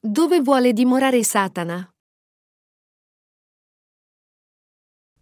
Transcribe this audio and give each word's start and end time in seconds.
Dove 0.00 0.40
vuole 0.40 0.72
dimorare 0.72 1.24
Satana? 1.24 1.92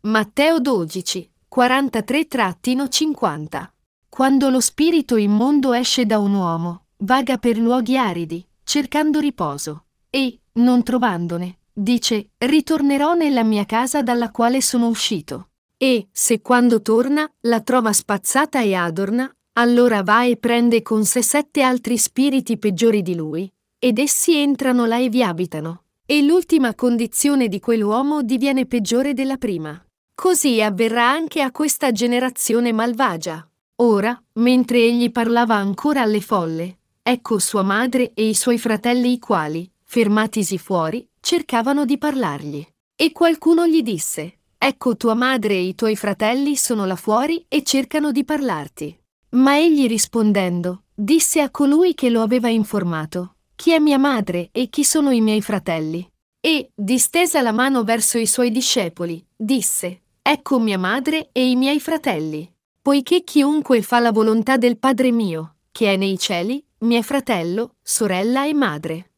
Matteo 0.01 0.61
12, 0.61 1.33
43-50 1.51 3.71
Quando 4.11 4.51
lo 4.51 4.61
spirito 4.61 5.17
immondo 5.17 5.73
esce 5.73 6.05
da 6.05 6.19
un 6.19 6.35
uomo, 6.35 6.89
vaga 6.99 7.39
per 7.39 7.57
luoghi 7.57 7.97
aridi, 7.97 8.47
cercando 8.65 9.19
riposo, 9.19 9.87
e, 10.11 10.41
non 10.53 10.83
trovandone, 10.83 11.61
dice, 11.73 12.33
ritornerò 12.37 13.15
nella 13.15 13.45
mia 13.45 13.65
casa 13.65 14.03
dalla 14.03 14.31
quale 14.31 14.61
sono 14.61 14.89
uscito. 14.89 15.53
E, 15.79 16.09
se 16.13 16.43
quando 16.43 16.83
torna, 16.83 17.27
la 17.45 17.63
trova 17.63 17.95
spazzata 17.95 18.61
e 18.61 18.75
adorna, 18.75 19.35
allora 19.55 20.03
va 20.03 20.25
e 20.25 20.37
prende 20.37 20.83
con 20.83 21.07
sé 21.07 21.23
sette 21.23 21.63
altri 21.63 21.97
spiriti 21.97 22.59
peggiori 22.59 23.01
di 23.01 23.15
lui, 23.15 23.51
ed 23.79 23.99
essi 23.99 24.35
entrano 24.35 24.87
là 24.87 24.99
e 24.99 25.09
vi 25.09 25.23
abitano. 25.23 25.83
E 26.05 26.23
l'ultima 26.23 26.75
condizione 26.75 27.49
di 27.49 27.61
quell'uomo 27.61 28.23
diviene 28.23 28.67
peggiore 28.67 29.13
della 29.13 29.37
prima. 29.37 29.81
Così 30.15 30.63
avverrà 30.63 31.11
anche 31.11 31.43
a 31.43 31.51
questa 31.51 31.93
generazione 31.93 32.73
malvagia. 32.73 33.47
Ora, 33.77 34.21
mentre 34.35 34.79
egli 34.79 35.11
parlava 35.11 35.57
ancora 35.57 36.03
alle 36.03 36.21
folle, 36.21 36.79
ecco 37.03 37.39
sua 37.39 37.63
madre 37.63 38.13
e 38.15 38.29
i 38.29 38.35
suoi 38.35 38.59
fratelli 38.59 39.13
i 39.13 39.19
quali, 39.19 39.71
fermatisi 39.83 40.59
fuori, 40.59 41.07
cercavano 41.21 41.85
di 41.85 41.99
parlargli. 41.99 42.67
E 42.95 43.13
qualcuno 43.13 43.67
gli 43.67 43.83
disse, 43.83 44.39
Ecco 44.59 44.97
tua 44.97 45.15
madre 45.15 45.55
e 45.55 45.63
i 45.63 45.75
tuoi 45.75 45.97
fratelli 45.97 46.57
sono 46.57 46.87
là 46.87 46.97
fuori 46.97 47.45
e 47.47 47.63
cercano 47.63 48.11
di 48.11 48.25
parlarti. 48.25 48.99
Ma 49.31 49.59
egli 49.59 49.87
rispondendo, 49.87 50.85
disse 50.95 51.41
a 51.41 51.51
colui 51.51 51.95
che 51.95 52.09
lo 52.09 52.23
aveva 52.23 52.49
informato, 52.49 53.36
Chi 53.57 53.73
è 53.73 53.79
mia 53.79 53.99
madre 53.99 54.51
e 54.53 54.69
chi 54.69 54.85
sono 54.85 55.11
i 55.11 55.23
miei 55.23 55.41
fratelli? 55.41 56.07
E, 56.39 56.71
distesa 56.75 57.41
la 57.41 57.53
mano 57.53 57.85
verso 57.85 58.19
i 58.19 58.27
suoi 58.27 58.51
discepoli, 58.51 59.25
disse, 59.35 60.03
Ecco 60.21 60.59
mia 60.59 60.79
madre 60.79 61.31
e 61.33 61.49
i 61.49 61.57
miei 61.57 61.81
fratelli. 61.81 62.53
Poiché 62.83 63.25
chiunque 63.25 63.81
fa 63.81 63.99
la 63.99 64.13
volontà 64.13 64.59
del 64.59 64.77
Padre 64.77 65.11
mio, 65.11 65.57
che 65.73 65.95
è 65.95 65.97
nei 65.97 66.19
cieli, 66.19 66.63
mio 66.81 67.03
fratello, 67.03 67.77
sorella 67.83 68.47
e 68.47 68.53
madre. 68.53 69.11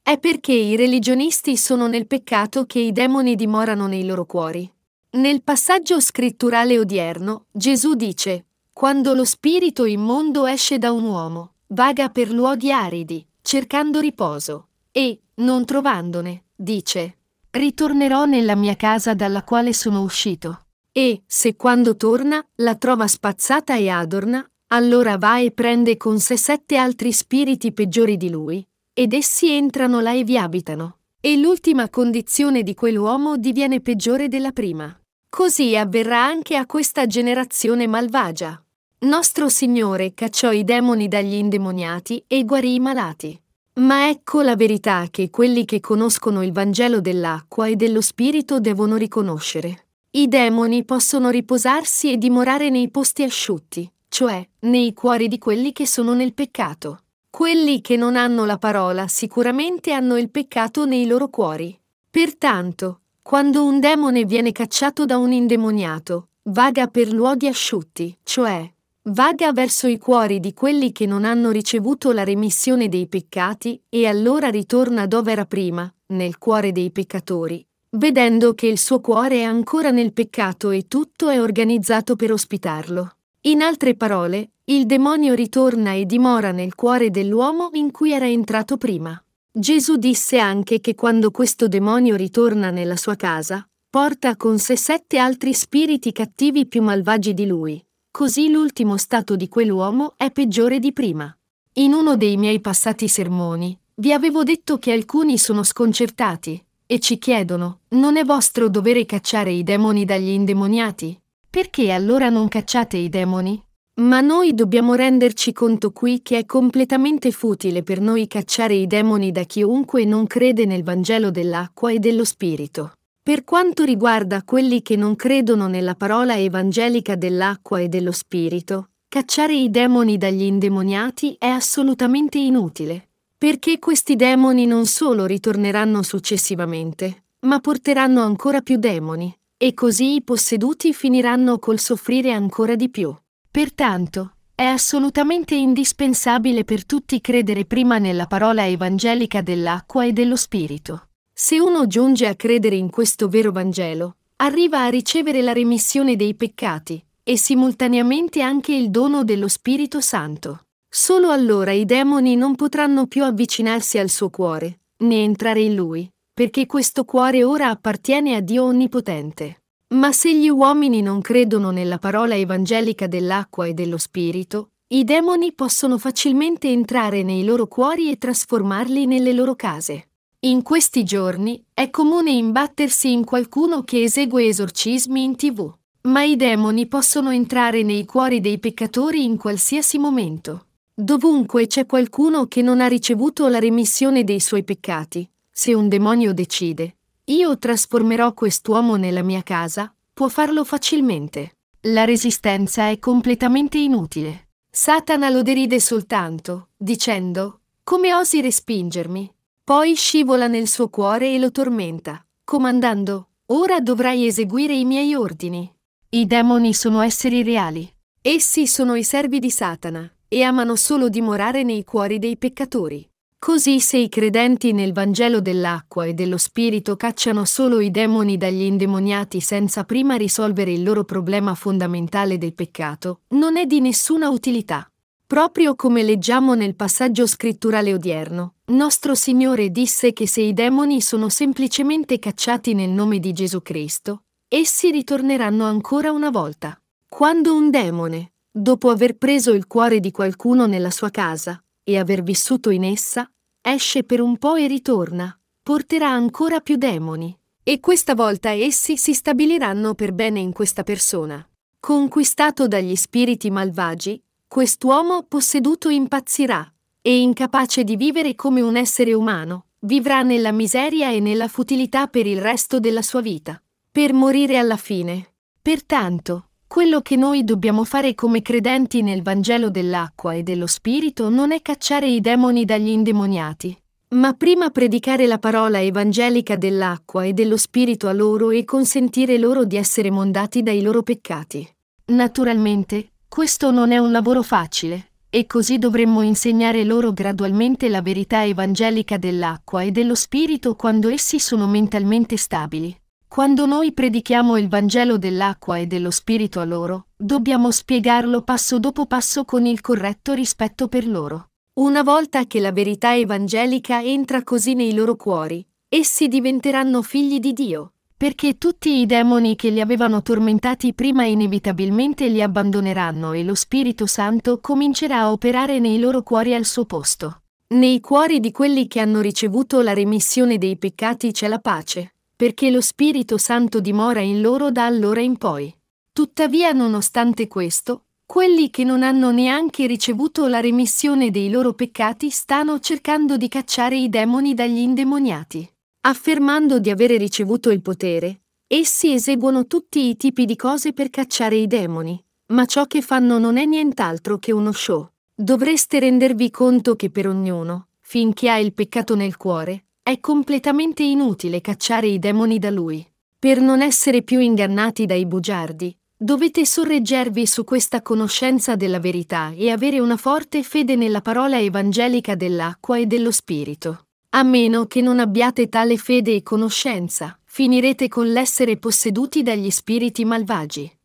È 0.00 0.16
perché 0.18 0.52
i 0.52 0.76
religionisti 0.76 1.56
sono 1.56 1.88
nel 1.88 2.06
peccato 2.06 2.64
che 2.64 2.78
i 2.78 2.92
demoni 2.92 3.34
dimorano 3.34 3.88
nei 3.88 4.06
loro 4.06 4.24
cuori. 4.24 4.70
Nel 5.10 5.42
passaggio 5.42 6.00
scritturale 6.00 6.78
odierno, 6.78 7.46
Gesù 7.50 7.94
dice, 7.94 8.46
Quando 8.72 9.14
lo 9.14 9.24
spirito 9.24 9.84
immondo 9.84 10.46
esce 10.46 10.78
da 10.78 10.92
un 10.92 11.04
uomo, 11.04 11.53
vaga 11.74 12.08
per 12.08 12.30
luoghi 12.30 12.72
aridi, 12.72 13.26
cercando 13.42 14.00
riposo, 14.00 14.68
e, 14.90 15.20
non 15.36 15.66
trovandone, 15.66 16.44
dice, 16.54 17.18
ritornerò 17.50 18.24
nella 18.24 18.54
mia 18.54 18.76
casa 18.76 19.12
dalla 19.12 19.42
quale 19.42 19.74
sono 19.74 20.00
uscito. 20.00 20.60
E, 20.92 21.24
se 21.26 21.56
quando 21.56 21.96
torna, 21.96 22.42
la 22.56 22.76
trova 22.76 23.06
spazzata 23.06 23.76
e 23.76 23.88
adorna, 23.88 24.48
allora 24.68 25.18
va 25.18 25.38
e 25.40 25.50
prende 25.50 25.96
con 25.96 26.20
sé 26.20 26.36
sette 26.36 26.76
altri 26.76 27.12
spiriti 27.12 27.72
peggiori 27.72 28.16
di 28.16 28.30
lui, 28.30 28.66
ed 28.94 29.12
essi 29.12 29.50
entrano 29.50 30.00
là 30.00 30.12
e 30.12 30.24
vi 30.24 30.38
abitano. 30.38 30.98
E 31.20 31.36
l'ultima 31.36 31.90
condizione 31.90 32.62
di 32.62 32.74
quell'uomo 32.74 33.36
diviene 33.36 33.80
peggiore 33.80 34.28
della 34.28 34.52
prima. 34.52 34.96
Così 35.28 35.74
avverrà 35.76 36.24
anche 36.24 36.54
a 36.54 36.66
questa 36.66 37.06
generazione 37.06 37.88
malvagia. 37.88 38.63
Nostro 39.04 39.48
Signore 39.48 40.14
cacciò 40.14 40.50
i 40.50 40.64
demoni 40.64 41.08
dagli 41.08 41.34
indemoniati 41.34 42.24
e 42.26 42.44
guarì 42.44 42.74
i 42.74 42.80
malati. 42.80 43.38
Ma 43.74 44.08
ecco 44.08 44.40
la 44.40 44.56
verità 44.56 45.08
che 45.10 45.30
quelli 45.30 45.64
che 45.64 45.80
conoscono 45.80 46.42
il 46.42 46.52
Vangelo 46.52 47.00
dell'acqua 47.00 47.66
e 47.66 47.76
dello 47.76 48.00
Spirito 48.00 48.60
devono 48.60 48.96
riconoscere. 48.96 49.86
I 50.12 50.28
demoni 50.28 50.84
possono 50.84 51.28
riposarsi 51.30 52.12
e 52.12 52.18
dimorare 52.18 52.70
nei 52.70 52.88
posti 52.88 53.24
asciutti, 53.24 53.90
cioè 54.08 54.46
nei 54.60 54.92
cuori 54.94 55.26
di 55.26 55.38
quelli 55.38 55.72
che 55.72 55.86
sono 55.88 56.14
nel 56.14 56.32
peccato. 56.32 57.00
Quelli 57.28 57.80
che 57.80 57.96
non 57.96 58.14
hanno 58.14 58.44
la 58.44 58.58
parola 58.58 59.08
sicuramente 59.08 59.92
hanno 59.92 60.16
il 60.16 60.30
peccato 60.30 60.86
nei 60.86 61.06
loro 61.06 61.28
cuori. 61.28 61.76
Pertanto, 62.08 63.00
quando 63.20 63.64
un 63.64 63.80
demone 63.80 64.24
viene 64.24 64.52
cacciato 64.52 65.04
da 65.04 65.18
un 65.18 65.32
indemoniato, 65.32 66.28
vaga 66.44 66.86
per 66.86 67.12
luoghi 67.12 67.48
asciutti, 67.48 68.16
cioè 68.22 68.70
vaga 69.06 69.52
verso 69.52 69.86
i 69.86 69.98
cuori 69.98 70.40
di 70.40 70.54
quelli 70.54 70.90
che 70.90 71.04
non 71.04 71.26
hanno 71.26 71.50
ricevuto 71.50 72.10
la 72.12 72.24
remissione 72.24 72.88
dei 72.88 73.06
peccati 73.06 73.78
e 73.90 74.06
allora 74.06 74.48
ritorna 74.48 75.06
dove 75.06 75.32
era 75.32 75.44
prima, 75.44 75.92
nel 76.06 76.38
cuore 76.38 76.72
dei 76.72 76.90
peccatori, 76.90 77.66
vedendo 77.90 78.54
che 78.54 78.66
il 78.66 78.78
suo 78.78 79.00
cuore 79.00 79.40
è 79.40 79.42
ancora 79.42 79.90
nel 79.90 80.14
peccato 80.14 80.70
e 80.70 80.88
tutto 80.88 81.28
è 81.28 81.38
organizzato 81.38 82.16
per 82.16 82.32
ospitarlo. 82.32 83.16
In 83.42 83.60
altre 83.60 83.94
parole, 83.94 84.52
il 84.64 84.86
demonio 84.86 85.34
ritorna 85.34 85.92
e 85.92 86.06
dimora 86.06 86.50
nel 86.50 86.74
cuore 86.74 87.10
dell'uomo 87.10 87.68
in 87.74 87.90
cui 87.90 88.12
era 88.12 88.26
entrato 88.26 88.78
prima. 88.78 89.22
Gesù 89.52 89.96
disse 89.96 90.38
anche 90.38 90.80
che 90.80 90.94
quando 90.94 91.30
questo 91.30 91.68
demonio 91.68 92.16
ritorna 92.16 92.70
nella 92.70 92.96
sua 92.96 93.16
casa, 93.16 93.68
porta 93.90 94.34
con 94.36 94.58
sé 94.58 94.78
sette 94.78 95.18
altri 95.18 95.52
spiriti 95.52 96.10
cattivi 96.10 96.66
più 96.66 96.82
malvagi 96.82 97.34
di 97.34 97.46
lui, 97.46 97.84
Così 98.16 98.48
l'ultimo 98.48 98.96
stato 98.96 99.34
di 99.34 99.48
quell'uomo 99.48 100.14
è 100.16 100.30
peggiore 100.30 100.78
di 100.78 100.92
prima. 100.92 101.36
In 101.78 101.94
uno 101.94 102.16
dei 102.16 102.36
miei 102.36 102.60
passati 102.60 103.08
sermoni, 103.08 103.76
vi 103.96 104.12
avevo 104.12 104.44
detto 104.44 104.78
che 104.78 104.92
alcuni 104.92 105.36
sono 105.36 105.64
sconcertati 105.64 106.64
e 106.86 107.00
ci 107.00 107.18
chiedono, 107.18 107.80
non 107.88 108.16
è 108.16 108.22
vostro 108.22 108.68
dovere 108.68 109.04
cacciare 109.04 109.50
i 109.50 109.64
demoni 109.64 110.04
dagli 110.04 110.28
indemoniati? 110.28 111.20
Perché 111.50 111.90
allora 111.90 112.28
non 112.28 112.46
cacciate 112.46 112.96
i 112.96 113.08
demoni? 113.08 113.60
Ma 113.94 114.20
noi 114.20 114.54
dobbiamo 114.54 114.94
renderci 114.94 115.52
conto 115.52 115.90
qui 115.90 116.22
che 116.22 116.38
è 116.38 116.46
completamente 116.46 117.32
futile 117.32 117.82
per 117.82 118.00
noi 118.00 118.28
cacciare 118.28 118.74
i 118.74 118.86
demoni 118.86 119.32
da 119.32 119.42
chiunque 119.42 120.04
non 120.04 120.28
crede 120.28 120.66
nel 120.66 120.84
Vangelo 120.84 121.32
dell'acqua 121.32 121.90
e 121.90 121.98
dello 121.98 122.24
Spirito. 122.24 122.92
Per 123.24 123.42
quanto 123.42 123.84
riguarda 123.84 124.42
quelli 124.42 124.82
che 124.82 124.96
non 124.96 125.16
credono 125.16 125.66
nella 125.66 125.94
parola 125.94 126.36
evangelica 126.36 127.14
dell'acqua 127.14 127.80
e 127.80 127.88
dello 127.88 128.12
spirito, 128.12 128.90
cacciare 129.08 129.54
i 129.54 129.70
demoni 129.70 130.18
dagli 130.18 130.42
indemoniati 130.42 131.34
è 131.38 131.46
assolutamente 131.46 132.36
inutile, 132.36 133.12
perché 133.38 133.78
questi 133.78 134.14
demoni 134.14 134.66
non 134.66 134.84
solo 134.84 135.24
ritorneranno 135.24 136.02
successivamente, 136.02 137.28
ma 137.46 137.60
porteranno 137.60 138.20
ancora 138.20 138.60
più 138.60 138.76
demoni, 138.76 139.34
e 139.56 139.72
così 139.72 140.16
i 140.16 140.22
posseduti 140.22 140.92
finiranno 140.92 141.58
col 141.58 141.78
soffrire 141.78 142.30
ancora 142.30 142.74
di 142.74 142.90
più. 142.90 143.16
Pertanto, 143.50 144.34
è 144.54 144.64
assolutamente 144.64 145.54
indispensabile 145.54 146.64
per 146.64 146.84
tutti 146.84 147.22
credere 147.22 147.64
prima 147.64 147.96
nella 147.96 148.26
parola 148.26 148.66
evangelica 148.66 149.40
dell'acqua 149.40 150.04
e 150.04 150.12
dello 150.12 150.36
spirito. 150.36 151.08
Se 151.36 151.58
uno 151.58 151.88
giunge 151.88 152.28
a 152.28 152.36
credere 152.36 152.76
in 152.76 152.90
questo 152.90 153.28
vero 153.28 153.50
Vangelo, 153.50 154.18
arriva 154.36 154.84
a 154.84 154.88
ricevere 154.88 155.42
la 155.42 155.52
remissione 155.52 156.14
dei 156.14 156.36
peccati 156.36 157.04
e 157.24 157.36
simultaneamente 157.36 158.40
anche 158.40 158.72
il 158.72 158.88
dono 158.88 159.24
dello 159.24 159.48
Spirito 159.48 160.00
Santo. 160.00 160.66
Solo 160.88 161.30
allora 161.30 161.72
i 161.72 161.86
demoni 161.86 162.36
non 162.36 162.54
potranno 162.54 163.08
più 163.08 163.24
avvicinarsi 163.24 163.98
al 163.98 164.10
suo 164.10 164.30
cuore, 164.30 164.78
né 164.98 165.24
entrare 165.24 165.62
in 165.62 165.74
lui, 165.74 166.08
perché 166.32 166.66
questo 166.66 167.04
cuore 167.04 167.42
ora 167.42 167.68
appartiene 167.68 168.36
a 168.36 168.40
Dio 168.40 168.62
Onnipotente. 168.66 169.62
Ma 169.88 170.12
se 170.12 170.32
gli 170.36 170.48
uomini 170.48 171.02
non 171.02 171.20
credono 171.20 171.72
nella 171.72 171.98
parola 171.98 172.36
evangelica 172.36 173.08
dell'acqua 173.08 173.66
e 173.66 173.74
dello 173.74 173.98
Spirito, 173.98 174.70
i 174.86 175.02
demoni 175.02 175.52
possono 175.52 175.98
facilmente 175.98 176.68
entrare 176.68 177.24
nei 177.24 177.42
loro 177.44 177.66
cuori 177.66 178.08
e 178.08 178.18
trasformarli 178.18 179.06
nelle 179.06 179.32
loro 179.32 179.56
case. 179.56 180.10
In 180.44 180.60
questi 180.60 181.04
giorni 181.04 181.64
è 181.72 181.88
comune 181.88 182.30
imbattersi 182.30 183.10
in 183.10 183.24
qualcuno 183.24 183.82
che 183.82 184.02
esegue 184.02 184.44
esorcismi 184.44 185.24
in 185.24 185.36
tv, 185.36 185.72
ma 186.02 186.22
i 186.22 186.36
demoni 186.36 186.86
possono 186.86 187.30
entrare 187.30 187.82
nei 187.82 188.04
cuori 188.04 188.40
dei 188.40 188.58
peccatori 188.58 189.24
in 189.24 189.38
qualsiasi 189.38 189.96
momento. 189.96 190.66
Dovunque 190.92 191.66
c'è 191.66 191.86
qualcuno 191.86 192.44
che 192.44 192.60
non 192.60 192.82
ha 192.82 192.88
ricevuto 192.88 193.48
la 193.48 193.58
remissione 193.58 194.22
dei 194.22 194.38
suoi 194.38 194.64
peccati, 194.64 195.26
se 195.50 195.72
un 195.72 195.88
demonio 195.88 196.34
decide, 196.34 196.96
io 197.24 197.56
trasformerò 197.56 198.34
quest'uomo 198.34 198.96
nella 198.96 199.22
mia 199.22 199.42
casa, 199.42 199.94
può 200.12 200.28
farlo 200.28 200.62
facilmente. 200.64 201.56
La 201.86 202.04
resistenza 202.04 202.90
è 202.90 202.98
completamente 202.98 203.78
inutile. 203.78 204.48
Satana 204.70 205.30
lo 205.30 205.40
deride 205.40 205.80
soltanto, 205.80 206.68
dicendo, 206.76 207.60
come 207.82 208.12
osi 208.12 208.42
respingermi? 208.42 209.33
Poi 209.66 209.94
scivola 209.94 210.46
nel 210.46 210.68
suo 210.68 210.90
cuore 210.90 211.32
e 211.32 211.38
lo 211.38 211.50
tormenta, 211.50 212.22
comandando, 212.44 213.28
ora 213.46 213.80
dovrai 213.80 214.26
eseguire 214.26 214.74
i 214.74 214.84
miei 214.84 215.14
ordini. 215.14 215.74
I 216.10 216.26
demoni 216.26 216.74
sono 216.74 217.00
esseri 217.00 217.42
reali. 217.42 217.90
Essi 218.20 218.66
sono 218.66 218.94
i 218.94 219.02
servi 219.02 219.38
di 219.38 219.48
Satana 219.50 220.06
e 220.28 220.42
amano 220.42 220.76
solo 220.76 221.08
dimorare 221.08 221.62
nei 221.62 221.82
cuori 221.82 222.18
dei 222.18 222.36
peccatori. 222.36 223.08
Così 223.38 223.80
se 223.80 223.96
i 223.96 224.10
credenti 224.10 224.72
nel 224.72 224.92
Vangelo 224.92 225.40
dell'acqua 225.40 226.04
e 226.04 226.12
dello 226.12 226.36
Spirito 226.36 226.96
cacciano 226.96 227.46
solo 227.46 227.80
i 227.80 227.90
demoni 227.90 228.36
dagli 228.36 228.64
indemoniati 228.64 229.40
senza 229.40 229.84
prima 229.84 230.16
risolvere 230.16 230.72
il 230.72 230.82
loro 230.82 231.04
problema 231.04 231.54
fondamentale 231.54 232.36
del 232.36 232.52
peccato, 232.52 233.22
non 233.28 233.56
è 233.56 233.64
di 233.64 233.80
nessuna 233.80 234.28
utilità. 234.28 234.86
Proprio 235.26 235.74
come 235.74 236.02
leggiamo 236.02 236.52
nel 236.52 236.76
passaggio 236.76 237.26
scritturale 237.26 237.94
odierno, 237.94 238.53
nostro 238.72 239.14
Signore 239.14 239.68
disse 239.70 240.14
che 240.14 240.26
se 240.26 240.40
i 240.40 240.54
demoni 240.54 241.02
sono 241.02 241.28
semplicemente 241.28 242.18
cacciati 242.18 242.72
nel 242.72 242.88
nome 242.88 243.18
di 243.18 243.32
Gesù 243.32 243.60
Cristo, 243.60 244.22
essi 244.48 244.90
ritorneranno 244.90 245.64
ancora 245.64 246.12
una 246.12 246.30
volta. 246.30 246.80
Quando 247.06 247.54
un 247.54 247.70
demone, 247.70 248.32
dopo 248.50 248.88
aver 248.88 249.16
preso 249.18 249.52
il 249.52 249.66
cuore 249.66 250.00
di 250.00 250.10
qualcuno 250.10 250.66
nella 250.66 250.90
sua 250.90 251.10
casa 251.10 251.62
e 251.82 251.98
aver 251.98 252.22
vissuto 252.22 252.70
in 252.70 252.84
essa, 252.84 253.30
esce 253.60 254.02
per 254.02 254.22
un 254.22 254.38
po' 254.38 254.54
e 254.54 254.66
ritorna, 254.66 255.38
porterà 255.62 256.08
ancora 256.08 256.60
più 256.60 256.76
demoni. 256.76 257.36
E 257.62 257.80
questa 257.80 258.14
volta 258.14 258.50
essi 258.50 258.96
si 258.96 259.12
stabiliranno 259.12 259.94
per 259.94 260.12
bene 260.12 260.40
in 260.40 260.52
questa 260.52 260.84
persona. 260.84 261.46
Conquistato 261.80 262.66
dagli 262.66 262.96
spiriti 262.96 263.50
malvagi, 263.50 264.22
quest'uomo 264.48 265.24
posseduto 265.24 265.90
impazzirà 265.90 266.73
e 267.06 267.20
incapace 267.20 267.84
di 267.84 267.96
vivere 267.96 268.34
come 268.34 268.62
un 268.62 268.76
essere 268.76 269.12
umano, 269.12 269.66
vivrà 269.80 270.22
nella 270.22 270.52
miseria 270.52 271.10
e 271.10 271.20
nella 271.20 271.48
futilità 271.48 272.06
per 272.06 272.26
il 272.26 272.40
resto 272.40 272.80
della 272.80 273.02
sua 273.02 273.20
vita, 273.20 273.60
per 273.92 274.14
morire 274.14 274.56
alla 274.56 274.78
fine. 274.78 275.34
Pertanto, 275.60 276.48
quello 276.66 277.02
che 277.02 277.16
noi 277.16 277.44
dobbiamo 277.44 277.84
fare 277.84 278.14
come 278.14 278.40
credenti 278.40 279.02
nel 279.02 279.20
Vangelo 279.20 279.68
dell'acqua 279.68 280.32
e 280.32 280.42
dello 280.42 280.66
Spirito 280.66 281.28
non 281.28 281.52
è 281.52 281.60
cacciare 281.60 282.08
i 282.08 282.22
demoni 282.22 282.64
dagli 282.64 282.88
indemoniati, 282.88 283.76
ma 284.14 284.32
prima 284.32 284.70
predicare 284.70 285.26
la 285.26 285.38
parola 285.38 285.82
evangelica 285.82 286.56
dell'acqua 286.56 287.24
e 287.24 287.34
dello 287.34 287.58
Spirito 287.58 288.08
a 288.08 288.14
loro 288.14 288.50
e 288.50 288.64
consentire 288.64 289.36
loro 289.36 289.66
di 289.66 289.76
essere 289.76 290.10
mondati 290.10 290.62
dai 290.62 290.80
loro 290.80 291.02
peccati. 291.02 291.68
Naturalmente, 292.06 293.10
questo 293.28 293.70
non 293.70 293.92
è 293.92 293.98
un 293.98 294.10
lavoro 294.10 294.40
facile, 294.42 295.10
e 295.34 295.46
così 295.46 295.78
dovremmo 295.78 296.22
insegnare 296.22 296.84
loro 296.84 297.12
gradualmente 297.12 297.88
la 297.88 298.02
verità 298.02 298.44
evangelica 298.44 299.16
dell'acqua 299.16 299.82
e 299.82 299.90
dello 299.90 300.14
Spirito 300.14 300.76
quando 300.76 301.08
essi 301.08 301.40
sono 301.40 301.66
mentalmente 301.66 302.36
stabili. 302.36 302.96
Quando 303.26 303.66
noi 303.66 303.92
predichiamo 303.92 304.56
il 304.56 304.68
Vangelo 304.68 305.18
dell'acqua 305.18 305.78
e 305.78 305.88
dello 305.88 306.12
Spirito 306.12 306.60
a 306.60 306.64
loro, 306.64 307.06
dobbiamo 307.16 307.72
spiegarlo 307.72 308.42
passo 308.42 308.78
dopo 308.78 309.06
passo 309.06 309.44
con 309.44 309.66
il 309.66 309.80
corretto 309.80 310.34
rispetto 310.34 310.86
per 310.86 311.04
loro. 311.04 311.48
Una 311.80 312.04
volta 312.04 312.46
che 312.46 312.60
la 312.60 312.70
verità 312.70 313.16
evangelica 313.16 314.00
entra 314.04 314.44
così 314.44 314.74
nei 314.74 314.94
loro 314.94 315.16
cuori, 315.16 315.66
essi 315.88 316.28
diventeranno 316.28 317.02
figli 317.02 317.40
di 317.40 317.52
Dio, 317.52 317.93
perché 318.24 318.56
tutti 318.56 319.00
i 319.00 319.04
demoni 319.04 319.54
che 319.54 319.68
li 319.68 319.82
avevano 319.82 320.22
tormentati 320.22 320.94
prima 320.94 321.26
inevitabilmente 321.26 322.26
li 322.28 322.40
abbandoneranno 322.40 323.32
e 323.32 323.44
lo 323.44 323.54
Spirito 323.54 324.06
Santo 324.06 324.60
comincerà 324.60 325.18
a 325.18 325.30
operare 325.30 325.78
nei 325.78 325.98
loro 325.98 326.22
cuori 326.22 326.54
al 326.54 326.64
suo 326.64 326.86
posto. 326.86 327.42
Nei 327.74 328.00
cuori 328.00 328.40
di 328.40 328.50
quelli 328.50 328.86
che 328.86 329.00
hanno 329.00 329.20
ricevuto 329.20 329.82
la 329.82 329.92
remissione 329.92 330.56
dei 330.56 330.78
peccati 330.78 331.32
c'è 331.32 331.48
la 331.48 331.58
pace, 331.58 332.14
perché 332.34 332.70
lo 332.70 332.80
Spirito 332.80 333.36
Santo 333.36 333.78
dimora 333.78 334.20
in 334.20 334.40
loro 334.40 334.70
da 334.70 334.86
allora 334.86 335.20
in 335.20 335.36
poi. 335.36 335.70
Tuttavia, 336.10 336.72
nonostante 336.72 337.46
questo, 337.46 338.04
quelli 338.24 338.70
che 338.70 338.84
non 338.84 339.02
hanno 339.02 339.32
neanche 339.32 339.86
ricevuto 339.86 340.46
la 340.46 340.60
remissione 340.60 341.30
dei 341.30 341.50
loro 341.50 341.74
peccati 341.74 342.30
stanno 342.30 342.80
cercando 342.80 343.36
di 343.36 343.48
cacciare 343.48 343.98
i 343.98 344.08
demoni 344.08 344.54
dagli 344.54 344.78
indemoniati. 344.78 345.72
Affermando 346.06 346.80
di 346.80 346.90
avere 346.90 347.16
ricevuto 347.16 347.70
il 347.70 347.80
potere, 347.80 348.42
essi 348.66 349.14
eseguono 349.14 349.66
tutti 349.66 350.10
i 350.10 350.16
tipi 350.16 350.44
di 350.44 350.54
cose 350.54 350.92
per 350.92 351.08
cacciare 351.08 351.56
i 351.56 351.66
demoni, 351.66 352.22
ma 352.48 352.66
ciò 352.66 352.84
che 352.84 353.00
fanno 353.00 353.38
non 353.38 353.56
è 353.56 353.64
nient'altro 353.64 354.36
che 354.36 354.52
uno 354.52 354.70
show. 354.72 355.08
Dovreste 355.34 356.00
rendervi 356.00 356.50
conto 356.50 356.94
che 356.94 357.08
per 357.08 357.26
ognuno, 357.26 357.88
finché 358.00 358.50
ha 358.50 358.58
il 358.58 358.74
peccato 358.74 359.14
nel 359.14 359.38
cuore, 359.38 359.86
è 360.02 360.20
completamente 360.20 361.02
inutile 361.02 361.62
cacciare 361.62 362.08
i 362.08 362.18
demoni 362.18 362.58
da 362.58 362.68
lui. 362.68 363.02
Per 363.38 363.62
non 363.62 363.80
essere 363.80 364.20
più 364.20 364.40
ingannati 364.40 365.06
dai 365.06 365.24
bugiardi, 365.24 365.96
dovete 366.14 366.66
sorreggervi 366.66 367.46
su 367.46 367.64
questa 367.64 368.02
conoscenza 368.02 368.76
della 368.76 369.00
verità 369.00 369.52
e 369.56 369.70
avere 369.70 370.00
una 370.00 370.18
forte 370.18 370.62
fede 370.64 370.96
nella 370.96 371.22
parola 371.22 371.58
evangelica 371.58 372.34
dell'acqua 372.34 372.98
e 372.98 373.06
dello 373.06 373.30
Spirito. 373.30 374.04
A 374.36 374.42
meno 374.42 374.86
che 374.86 375.00
non 375.00 375.20
abbiate 375.20 375.68
tale 375.68 375.96
fede 375.96 376.34
e 376.34 376.42
conoscenza, 376.42 377.38
finirete 377.44 378.08
con 378.08 378.32
l'essere 378.32 378.78
posseduti 378.78 379.44
dagli 379.44 379.70
spiriti 379.70 380.24
malvagi. 380.24 380.98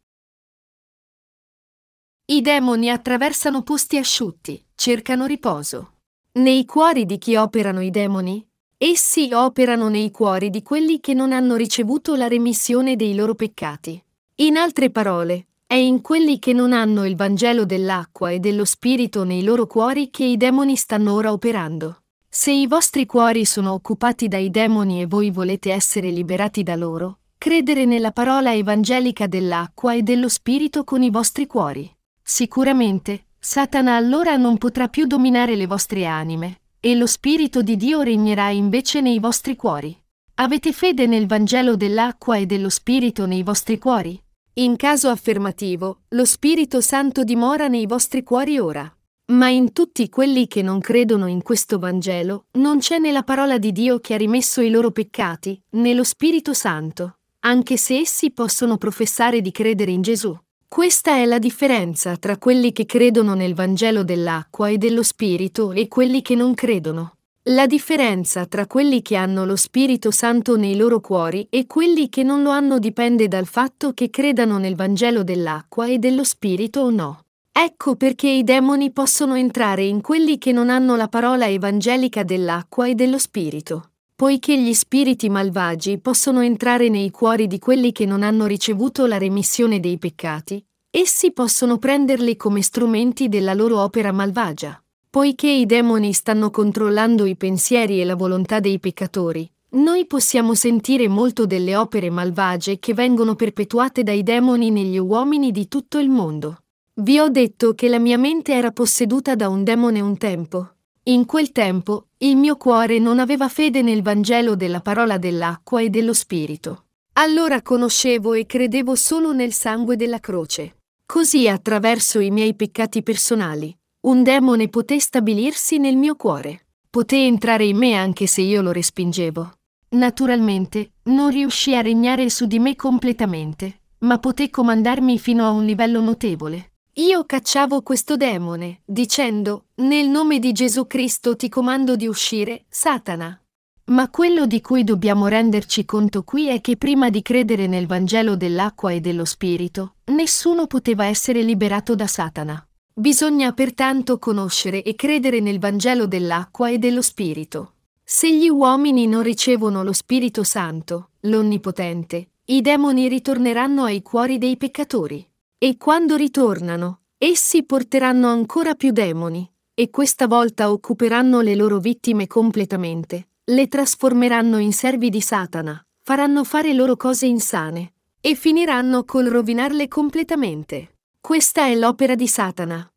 I 2.25 2.41
demoni 2.41 2.89
attraversano 2.89 3.61
posti 3.61 3.97
asciutti, 3.97 4.65
cercano 4.73 5.27
riposo. 5.27 5.97
Nei 6.33 6.65
cuori 6.65 7.05
di 7.05 7.19
chi 7.19 7.35
operano 7.35 7.81
i 7.81 7.91
demoni, 7.91 8.43
Essi 8.81 9.29
operano 9.33 9.89
nei 9.89 10.09
cuori 10.09 10.49
di 10.49 10.63
quelli 10.63 11.01
che 11.01 11.13
non 11.13 11.33
hanno 11.33 11.57
ricevuto 11.57 12.15
la 12.15 12.29
remissione 12.29 12.95
dei 12.95 13.13
loro 13.13 13.35
peccati. 13.35 14.01
In 14.35 14.55
altre 14.55 14.89
parole, 14.89 15.47
è 15.67 15.73
in 15.73 15.99
quelli 15.99 16.39
che 16.39 16.53
non 16.53 16.71
hanno 16.71 17.05
il 17.05 17.17
Vangelo 17.17 17.65
dell'acqua 17.65 18.31
e 18.31 18.39
dello 18.39 18.63
Spirito 18.63 19.25
nei 19.25 19.43
loro 19.43 19.67
cuori 19.67 20.09
che 20.09 20.23
i 20.23 20.37
demoni 20.37 20.77
stanno 20.77 21.13
ora 21.13 21.33
operando. 21.33 22.03
Se 22.31 22.51
i 22.51 22.67
vostri 22.67 23.07
cuori 23.07 23.43
sono 23.43 23.73
occupati 23.73 24.27
dai 24.27 24.51
demoni 24.51 25.01
e 25.01 25.07
voi 25.07 25.31
volete 25.31 25.71
essere 25.71 26.11
liberati 26.11 26.61
da 26.61 26.75
loro, 26.75 27.21
credere 27.39 27.85
nella 27.85 28.11
parola 28.11 28.53
evangelica 28.53 29.25
dell'acqua 29.25 29.95
e 29.95 30.03
dello 30.03 30.29
Spirito 30.29 30.83
con 30.83 31.01
i 31.01 31.09
vostri 31.09 31.47
cuori. 31.47 31.91
Sicuramente, 32.21 33.29
Satana 33.39 33.95
allora 33.95 34.37
non 34.37 34.59
potrà 34.59 34.89
più 34.89 35.07
dominare 35.07 35.55
le 35.55 35.65
vostre 35.65 36.05
anime, 36.05 36.59
e 36.79 36.95
lo 36.95 37.07
Spirito 37.07 37.63
di 37.63 37.75
Dio 37.75 38.01
regnerà 38.01 38.49
invece 38.49 39.01
nei 39.01 39.17
vostri 39.17 39.55
cuori. 39.55 39.99
Avete 40.35 40.71
fede 40.71 41.07
nel 41.07 41.25
Vangelo 41.25 41.75
dell'acqua 41.75 42.37
e 42.37 42.45
dello 42.45 42.69
Spirito 42.69 43.25
nei 43.25 43.41
vostri 43.41 43.79
cuori? 43.79 44.21
In 44.53 44.75
caso 44.75 45.09
affermativo, 45.09 46.01
lo 46.09 46.25
Spirito 46.25 46.79
Santo 46.79 47.23
dimora 47.23 47.67
nei 47.67 47.87
vostri 47.87 48.21
cuori 48.21 48.59
ora. 48.59 48.93
Ma 49.29 49.47
in 49.49 49.73
tutti 49.73 50.09
quelli 50.09 50.47
che 50.47 50.63
non 50.63 50.79
credono 50.79 51.27
in 51.27 51.43
questo 51.43 51.77
Vangelo 51.77 52.45
non 52.53 52.79
c'è 52.79 52.97
né 52.97 53.11
la 53.11 53.21
parola 53.21 53.59
di 53.59 53.71
Dio 53.71 53.99
che 53.99 54.15
ha 54.15 54.17
rimesso 54.17 54.59
i 54.59 54.71
loro 54.71 54.89
peccati, 54.89 55.61
né 55.71 55.93
lo 55.93 56.03
Spirito 56.03 56.55
Santo, 56.55 57.17
anche 57.41 57.77
se 57.77 57.99
essi 57.99 58.31
possono 58.31 58.77
professare 58.77 59.41
di 59.41 59.51
credere 59.51 59.91
in 59.91 60.01
Gesù. 60.01 60.35
Questa 60.67 61.15
è 61.15 61.25
la 61.25 61.37
differenza 61.37 62.17
tra 62.17 62.37
quelli 62.37 62.71
che 62.71 62.87
credono 62.87 63.35
nel 63.35 63.53
Vangelo 63.53 64.03
dell'acqua 64.03 64.69
e 64.69 64.77
dello 64.79 65.03
Spirito 65.03 65.73
e 65.73 65.87
quelli 65.87 66.23
che 66.23 66.33
non 66.33 66.55
credono. 66.55 67.13
La 67.49 67.67
differenza 67.67 68.47
tra 68.47 68.65
quelli 68.65 69.03
che 69.03 69.15
hanno 69.15 69.45
lo 69.45 69.55
Spirito 69.55 70.09
Santo 70.09 70.57
nei 70.57 70.75
loro 70.75 71.01
cuori 71.01 71.45
e 71.51 71.67
quelli 71.67 72.09
che 72.09 72.23
non 72.23 72.41
lo 72.41 72.49
hanno 72.49 72.79
dipende 72.79 73.27
dal 73.27 73.45
fatto 73.45 73.93
che 73.93 74.09
credano 74.09 74.57
nel 74.57 74.75
Vangelo 74.75 75.23
dell'acqua 75.23 75.85
e 75.85 75.99
dello 75.99 76.23
Spirito 76.23 76.81
o 76.81 76.89
no. 76.89 77.23
Ecco 77.61 77.97
perché 77.97 78.29
i 78.29 78.45
demoni 78.45 78.89
possono 78.89 79.35
entrare 79.35 79.83
in 79.83 79.99
quelli 79.99 80.37
che 80.37 80.53
non 80.53 80.69
hanno 80.69 80.95
la 80.95 81.09
parola 81.09 81.45
evangelica 81.45 82.23
dell'acqua 82.23 82.87
e 82.87 82.95
dello 82.95 83.17
Spirito. 83.17 83.89
Poiché 84.15 84.57
gli 84.57 84.73
spiriti 84.73 85.27
malvagi 85.27 85.97
possono 85.97 86.39
entrare 86.39 86.87
nei 86.87 87.11
cuori 87.11 87.47
di 87.47 87.59
quelli 87.59 87.91
che 87.91 88.05
non 88.05 88.23
hanno 88.23 88.45
ricevuto 88.45 89.05
la 89.07 89.17
remissione 89.17 89.81
dei 89.81 89.97
peccati, 89.97 90.63
essi 90.89 91.33
possono 91.33 91.77
prenderli 91.79 92.37
come 92.37 92.61
strumenti 92.61 93.27
della 93.27 93.53
loro 93.53 93.81
opera 93.81 94.13
malvagia. 94.13 94.81
Poiché 95.09 95.49
i 95.49 95.65
demoni 95.65 96.13
stanno 96.13 96.51
controllando 96.51 97.25
i 97.25 97.35
pensieri 97.35 97.99
e 97.99 98.05
la 98.05 98.15
volontà 98.15 98.61
dei 98.61 98.79
peccatori, 98.79 99.51
noi 99.71 100.05
possiamo 100.05 100.53
sentire 100.53 101.09
molto 101.09 101.45
delle 101.45 101.75
opere 101.75 102.09
malvagie 102.09 102.79
che 102.79 102.93
vengono 102.93 103.35
perpetuate 103.35 104.03
dai 104.03 104.23
demoni 104.23 104.71
negli 104.71 104.97
uomini 104.97 105.51
di 105.51 105.67
tutto 105.67 105.99
il 105.99 106.09
mondo. 106.09 106.59
Vi 107.01 107.17
ho 107.17 107.29
detto 107.29 107.75
che 107.75 107.87
la 107.87 107.97
mia 107.97 108.17
mente 108.17 108.53
era 108.53 108.71
posseduta 108.71 109.33
da 109.33 109.47
un 109.47 109.63
demone 109.63 110.01
un 110.01 110.17
tempo. 110.17 110.73
In 111.03 111.23
quel 111.23 111.53
tempo, 111.53 112.07
il 112.17 112.35
mio 112.35 112.57
cuore 112.57 112.99
non 112.99 113.19
aveva 113.19 113.47
fede 113.47 113.81
nel 113.81 114.01
Vangelo 114.01 114.57
della 114.57 114.81
parola 114.81 115.17
dell'acqua 115.17 115.79
e 115.79 115.89
dello 115.89 116.11
Spirito. 116.11 116.87
Allora 117.13 117.61
conoscevo 117.61 118.33
e 118.33 118.45
credevo 118.45 118.95
solo 118.95 119.31
nel 119.31 119.53
sangue 119.53 119.95
della 119.95 120.19
croce. 120.19 120.79
Così 121.05 121.47
attraverso 121.47 122.19
i 122.19 122.31
miei 122.31 122.53
peccati 122.53 123.01
personali, 123.01 123.73
un 124.01 124.21
demone 124.21 124.67
poté 124.67 124.99
stabilirsi 124.99 125.77
nel 125.77 125.95
mio 125.95 126.17
cuore. 126.17 126.65
Poté 126.89 127.15
entrare 127.25 127.63
in 127.63 127.77
me 127.77 127.93
anche 127.93 128.27
se 128.27 128.41
io 128.41 128.61
lo 128.61 128.73
respingevo. 128.73 129.53
Naturalmente, 129.91 130.91
non 131.03 131.29
riuscì 131.29 131.77
a 131.77 131.81
regnare 131.81 132.29
su 132.29 132.45
di 132.45 132.59
me 132.59 132.75
completamente, 132.75 133.83
ma 133.99 134.19
poté 134.19 134.49
comandarmi 134.49 135.17
fino 135.17 135.45
a 135.45 135.51
un 135.51 135.63
livello 135.63 136.01
notevole. 136.01 136.71
Io 136.99 137.23
cacciavo 137.23 137.81
questo 137.81 138.17
demone, 138.17 138.81
dicendo, 138.83 139.67
nel 139.75 140.09
nome 140.09 140.37
di 140.37 140.51
Gesù 140.51 140.85
Cristo 140.85 141.37
ti 141.37 141.47
comando 141.47 141.95
di 141.95 142.07
uscire, 142.07 142.65
Satana. 142.67 143.41
Ma 143.85 144.09
quello 144.09 144.45
di 144.45 144.59
cui 144.59 144.83
dobbiamo 144.83 145.27
renderci 145.27 145.85
conto 145.85 146.23
qui 146.23 146.49
è 146.49 146.59
che 146.59 146.75
prima 146.75 147.09
di 147.09 147.21
credere 147.21 147.67
nel 147.67 147.87
Vangelo 147.87 148.35
dell'acqua 148.35 148.91
e 148.91 148.99
dello 148.99 149.23
Spirito, 149.23 149.93
nessuno 150.07 150.67
poteva 150.67 151.05
essere 151.05 151.41
liberato 151.41 151.95
da 151.95 152.05
Satana. 152.05 152.67
Bisogna 152.93 153.53
pertanto 153.53 154.19
conoscere 154.19 154.83
e 154.83 154.93
credere 154.95 155.39
nel 155.39 155.57
Vangelo 155.59 156.05
dell'acqua 156.05 156.69
e 156.69 156.79
dello 156.79 157.01
Spirito. 157.01 157.75
Se 158.03 158.29
gli 158.29 158.49
uomini 158.49 159.07
non 159.07 159.23
ricevono 159.23 159.83
lo 159.83 159.93
Spirito 159.93 160.43
Santo, 160.43 161.11
l'Onnipotente, 161.21 162.31
i 162.43 162.59
demoni 162.59 163.07
ritorneranno 163.07 163.85
ai 163.85 164.01
cuori 164.01 164.37
dei 164.37 164.57
peccatori. 164.57 165.28
E 165.59 165.77
quando 165.77 166.15
ritornano, 166.15 167.01
essi 167.19 167.63
porteranno 167.63 168.27
ancora 168.27 168.73
più 168.73 168.91
demoni, 168.91 169.47
e 169.75 169.91
questa 169.91 170.25
volta 170.25 170.71
occuperanno 170.71 171.41
le 171.41 171.53
loro 171.53 171.77
vittime 171.77 172.25
completamente 172.25 173.29
le 173.49 173.67
trasformeranno 173.67 174.59
in 174.59 174.71
servi 174.73 175.09
di 175.09 175.21
Satana, 175.21 175.83
faranno 176.03 176.43
fare 176.43 176.73
loro 176.73 176.95
cose 176.95 177.25
insane 177.25 177.93
e 178.21 178.35
finiranno 178.35 179.03
col 179.05 179.25
rovinarle 179.25 179.87
completamente. 179.87 180.97
Questa 181.19 181.65
è 181.65 181.75
l'opera 181.75 182.13
di 182.13 182.27
Satana. 182.27 182.87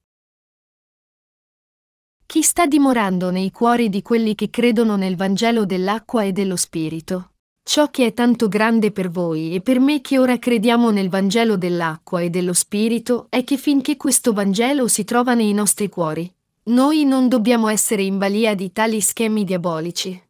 Chi 2.27 2.43
sta 2.43 2.67
dimorando 2.67 3.31
nei 3.31 3.51
cuori 3.51 3.89
di 3.89 4.03
quelli 4.03 4.35
che 4.35 4.51
credono 4.51 4.97
nel 4.97 5.17
Vangelo 5.17 5.65
dell'acqua 5.65 6.23
e 6.23 6.33
dello 6.33 6.57
Spirito? 6.57 7.32
Ciò 7.65 7.91
che 7.91 8.07
è 8.07 8.13
tanto 8.13 8.49
grande 8.49 8.91
per 8.91 9.09
voi 9.09 9.55
e 9.55 9.61
per 9.61 9.79
me 9.79 10.01
che 10.01 10.19
ora 10.19 10.39
crediamo 10.39 10.91
nel 10.91 11.09
Vangelo 11.09 11.57
dell'acqua 11.57 12.21
e 12.21 12.29
dello 12.29 12.53
Spirito 12.53 13.27
è 13.29 13.45
che 13.45 13.57
finché 13.57 13.97
questo 13.97 14.33
Vangelo 14.33 14.89
si 14.89 15.05
trova 15.05 15.35
nei 15.35 15.53
nostri 15.53 15.89
cuori, 15.89 16.31
noi 16.65 17.05
non 17.05 17.29
dobbiamo 17.29 17.69
essere 17.69 18.03
in 18.03 18.19
balia 18.19 18.55
di 18.55 18.73
tali 18.73 19.01
schemi 19.01 19.45
diabolici. 19.45 20.21